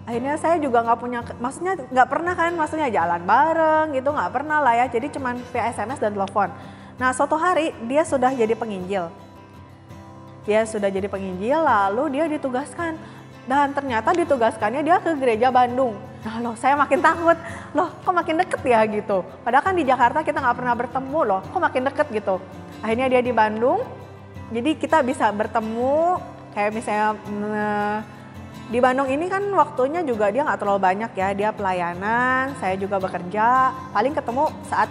Akhirnya 0.04 0.36
saya 0.36 0.60
juga 0.60 0.84
nggak 0.84 1.00
punya, 1.00 1.24
maksudnya 1.40 1.80
nggak 1.80 2.08
pernah 2.12 2.36
kan, 2.36 2.52
maksudnya 2.52 2.92
jalan 2.92 3.24
bareng 3.24 3.96
gitu 3.96 4.12
nggak 4.12 4.32
pernah 4.36 4.60
lah 4.60 4.76
ya. 4.76 4.86
Jadi 4.92 5.16
cuman 5.16 5.40
via 5.48 5.72
SMS 5.72 5.96
dan 5.96 6.12
telepon. 6.12 6.52
Nah 7.00 7.08
suatu 7.16 7.40
hari 7.40 7.72
dia 7.88 8.04
sudah 8.04 8.28
jadi 8.36 8.52
penginjil 8.52 9.08
dia 10.44 10.64
sudah 10.68 10.92
jadi 10.92 11.08
penginjil 11.08 11.60
lalu 11.60 12.20
dia 12.20 12.24
ditugaskan 12.28 13.00
dan 13.44 13.76
ternyata 13.76 14.12
ditugaskannya 14.16 14.80
dia 14.84 14.96
ke 15.00 15.12
gereja 15.20 15.52
Bandung. 15.52 15.96
Nah 16.24 16.40
loh 16.40 16.56
saya 16.56 16.72
makin 16.72 17.04
takut, 17.04 17.36
loh 17.76 17.92
kok 18.00 18.14
makin 18.16 18.40
deket 18.40 18.60
ya 18.64 18.80
gitu. 18.88 19.20
Padahal 19.44 19.64
kan 19.64 19.76
di 19.76 19.84
Jakarta 19.84 20.24
kita 20.24 20.40
nggak 20.40 20.56
pernah 20.56 20.74
bertemu 20.76 21.20
loh, 21.28 21.40
kok 21.44 21.60
makin 21.60 21.82
deket 21.84 22.06
gitu. 22.08 22.40
Akhirnya 22.80 23.12
dia 23.12 23.20
di 23.20 23.32
Bandung, 23.36 23.84
jadi 24.48 24.70
kita 24.76 25.04
bisa 25.04 25.28
bertemu 25.28 26.16
kayak 26.56 26.72
misalnya 26.72 27.08
mm, 27.20 27.96
di 28.72 28.78
Bandung 28.80 29.08
ini 29.12 29.28
kan 29.28 29.44
waktunya 29.52 30.00
juga 30.00 30.32
dia 30.32 30.48
nggak 30.48 30.60
terlalu 30.64 30.80
banyak 30.80 31.12
ya, 31.12 31.28
dia 31.36 31.50
pelayanan, 31.52 32.56
saya 32.56 32.80
juga 32.80 32.96
bekerja, 32.96 33.76
paling 33.92 34.16
ketemu 34.16 34.48
saat 34.64 34.88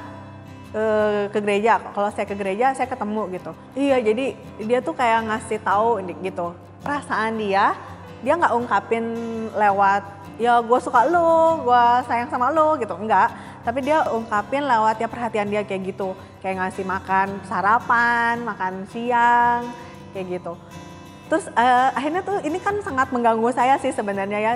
uh, 0.73 1.29
ke 1.29 1.39
gereja. 1.39 1.79
Kalau 1.79 2.09
saya 2.11 2.25
ke 2.27 2.35
gereja 2.35 2.73
saya 2.75 2.89
ketemu 2.89 3.21
gitu. 3.37 3.51
Iya 3.77 3.97
jadi 4.01 4.25
dia 4.59 4.79
tuh 4.81 4.97
kayak 4.97 5.29
ngasih 5.29 5.59
tahu 5.61 6.01
gitu 6.21 6.57
perasaan 6.83 7.39
dia. 7.39 7.77
Dia 8.25 8.33
nggak 8.35 8.53
ungkapin 8.55 9.05
lewat 9.53 10.03
ya 10.41 10.57
gue 10.65 10.79
suka 10.81 11.05
lo, 11.05 11.61
gue 11.61 11.83
sayang 12.09 12.29
sama 12.33 12.49
lo 12.49 12.75
gitu 12.81 12.97
enggak. 12.97 13.29
Tapi 13.63 13.79
dia 13.79 14.03
ungkapin 14.11 14.67
lewat 14.67 14.99
ya 14.99 15.07
perhatian 15.07 15.47
dia 15.47 15.63
kayak 15.63 15.95
gitu. 15.95 16.17
Kayak 16.43 16.67
ngasih 16.67 16.83
makan 16.83 17.27
sarapan, 17.47 18.43
makan 18.43 18.83
siang, 18.91 19.71
kayak 20.11 20.39
gitu. 20.39 20.53
Terus 21.31 21.47
uh, 21.55 21.89
akhirnya 21.95 22.21
tuh 22.21 22.43
ini 22.43 22.59
kan 22.59 22.75
sangat 22.83 23.07
mengganggu 23.15 23.47
saya 23.55 23.79
sih 23.79 23.95
sebenarnya 23.95 24.39
ya. 24.39 24.53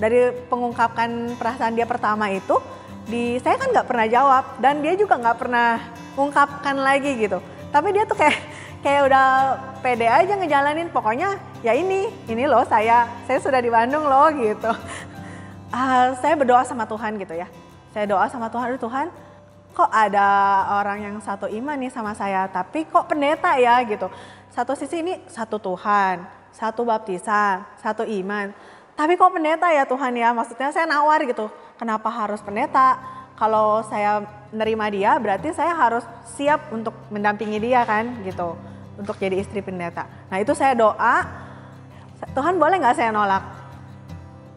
Dari 0.00 0.32
pengungkapkan 0.48 1.36
perasaan 1.36 1.76
dia 1.76 1.84
pertama 1.84 2.32
itu, 2.32 2.56
di 3.10 3.36
saya 3.42 3.58
kan 3.58 3.74
nggak 3.74 3.88
pernah 3.90 4.06
jawab 4.06 4.44
dan 4.62 4.78
dia 4.78 4.94
juga 4.94 5.18
nggak 5.18 5.38
pernah 5.42 5.82
ungkapkan 6.14 6.78
lagi 6.78 7.18
gitu. 7.18 7.42
Tapi 7.74 7.88
dia 7.90 8.06
tuh 8.06 8.14
kayak 8.14 8.38
kayak 8.80 9.02
udah 9.10 9.26
pede 9.82 10.06
aja 10.06 10.32
ngejalanin. 10.38 10.88
Pokoknya 10.94 11.36
ya 11.66 11.74
ini 11.74 12.06
ini 12.30 12.46
loh 12.46 12.62
saya 12.64 13.10
saya 13.26 13.42
sudah 13.42 13.58
di 13.58 13.68
Bandung 13.68 14.06
loh 14.06 14.30
gitu. 14.38 14.70
Uh, 15.74 16.14
saya 16.22 16.38
berdoa 16.38 16.62
sama 16.62 16.86
Tuhan 16.86 17.18
gitu 17.18 17.34
ya. 17.34 17.50
Saya 17.90 18.06
doa 18.06 18.30
sama 18.30 18.46
Tuhan 18.46 18.70
aduh 18.70 18.82
Tuhan 18.86 19.10
kok 19.70 19.90
ada 19.90 20.26
orang 20.82 20.98
yang 21.10 21.16
satu 21.22 21.46
iman 21.46 21.78
nih 21.78 21.90
sama 21.94 22.14
saya 22.14 22.46
tapi 22.46 22.86
kok 22.86 23.10
pendeta 23.10 23.58
ya? 23.58 23.82
gitu. 23.82 24.06
Satu 24.54 24.78
sisi 24.78 25.02
ini 25.02 25.18
satu 25.26 25.58
Tuhan 25.58 26.40
satu 26.50 26.82
baptisan 26.82 27.62
satu 27.78 28.02
iman 28.02 28.50
tapi 29.00 29.16
kok 29.16 29.32
pendeta 29.32 29.72
ya 29.72 29.88
Tuhan 29.88 30.12
ya 30.12 30.36
maksudnya 30.36 30.68
saya 30.76 30.84
nawar 30.84 31.24
gitu 31.24 31.48
kenapa 31.80 32.12
harus 32.12 32.44
pendeta? 32.44 33.00
Kalau 33.40 33.80
saya 33.88 34.20
nerima 34.52 34.92
dia 34.92 35.16
berarti 35.16 35.56
saya 35.56 35.72
harus 35.72 36.04
siap 36.36 36.68
untuk 36.68 36.92
mendampingi 37.08 37.56
dia 37.56 37.88
kan 37.88 38.20
gitu. 38.20 38.52
Untuk 39.00 39.16
jadi 39.16 39.40
istri 39.40 39.64
pendeta. 39.64 40.04
Nah 40.28 40.44
itu 40.44 40.52
saya 40.52 40.76
doa, 40.76 41.24
Tuhan 42.36 42.60
boleh 42.60 42.76
nggak 42.84 43.00
saya 43.00 43.08
nolak? 43.08 43.40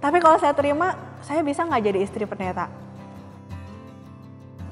Tapi 0.04 0.20
kalau 0.20 0.36
saya 0.36 0.52
terima, 0.52 1.00
saya 1.24 1.40
bisa 1.40 1.64
nggak 1.64 1.80
jadi 1.80 2.00
istri 2.04 2.28
pendeta? 2.28 2.68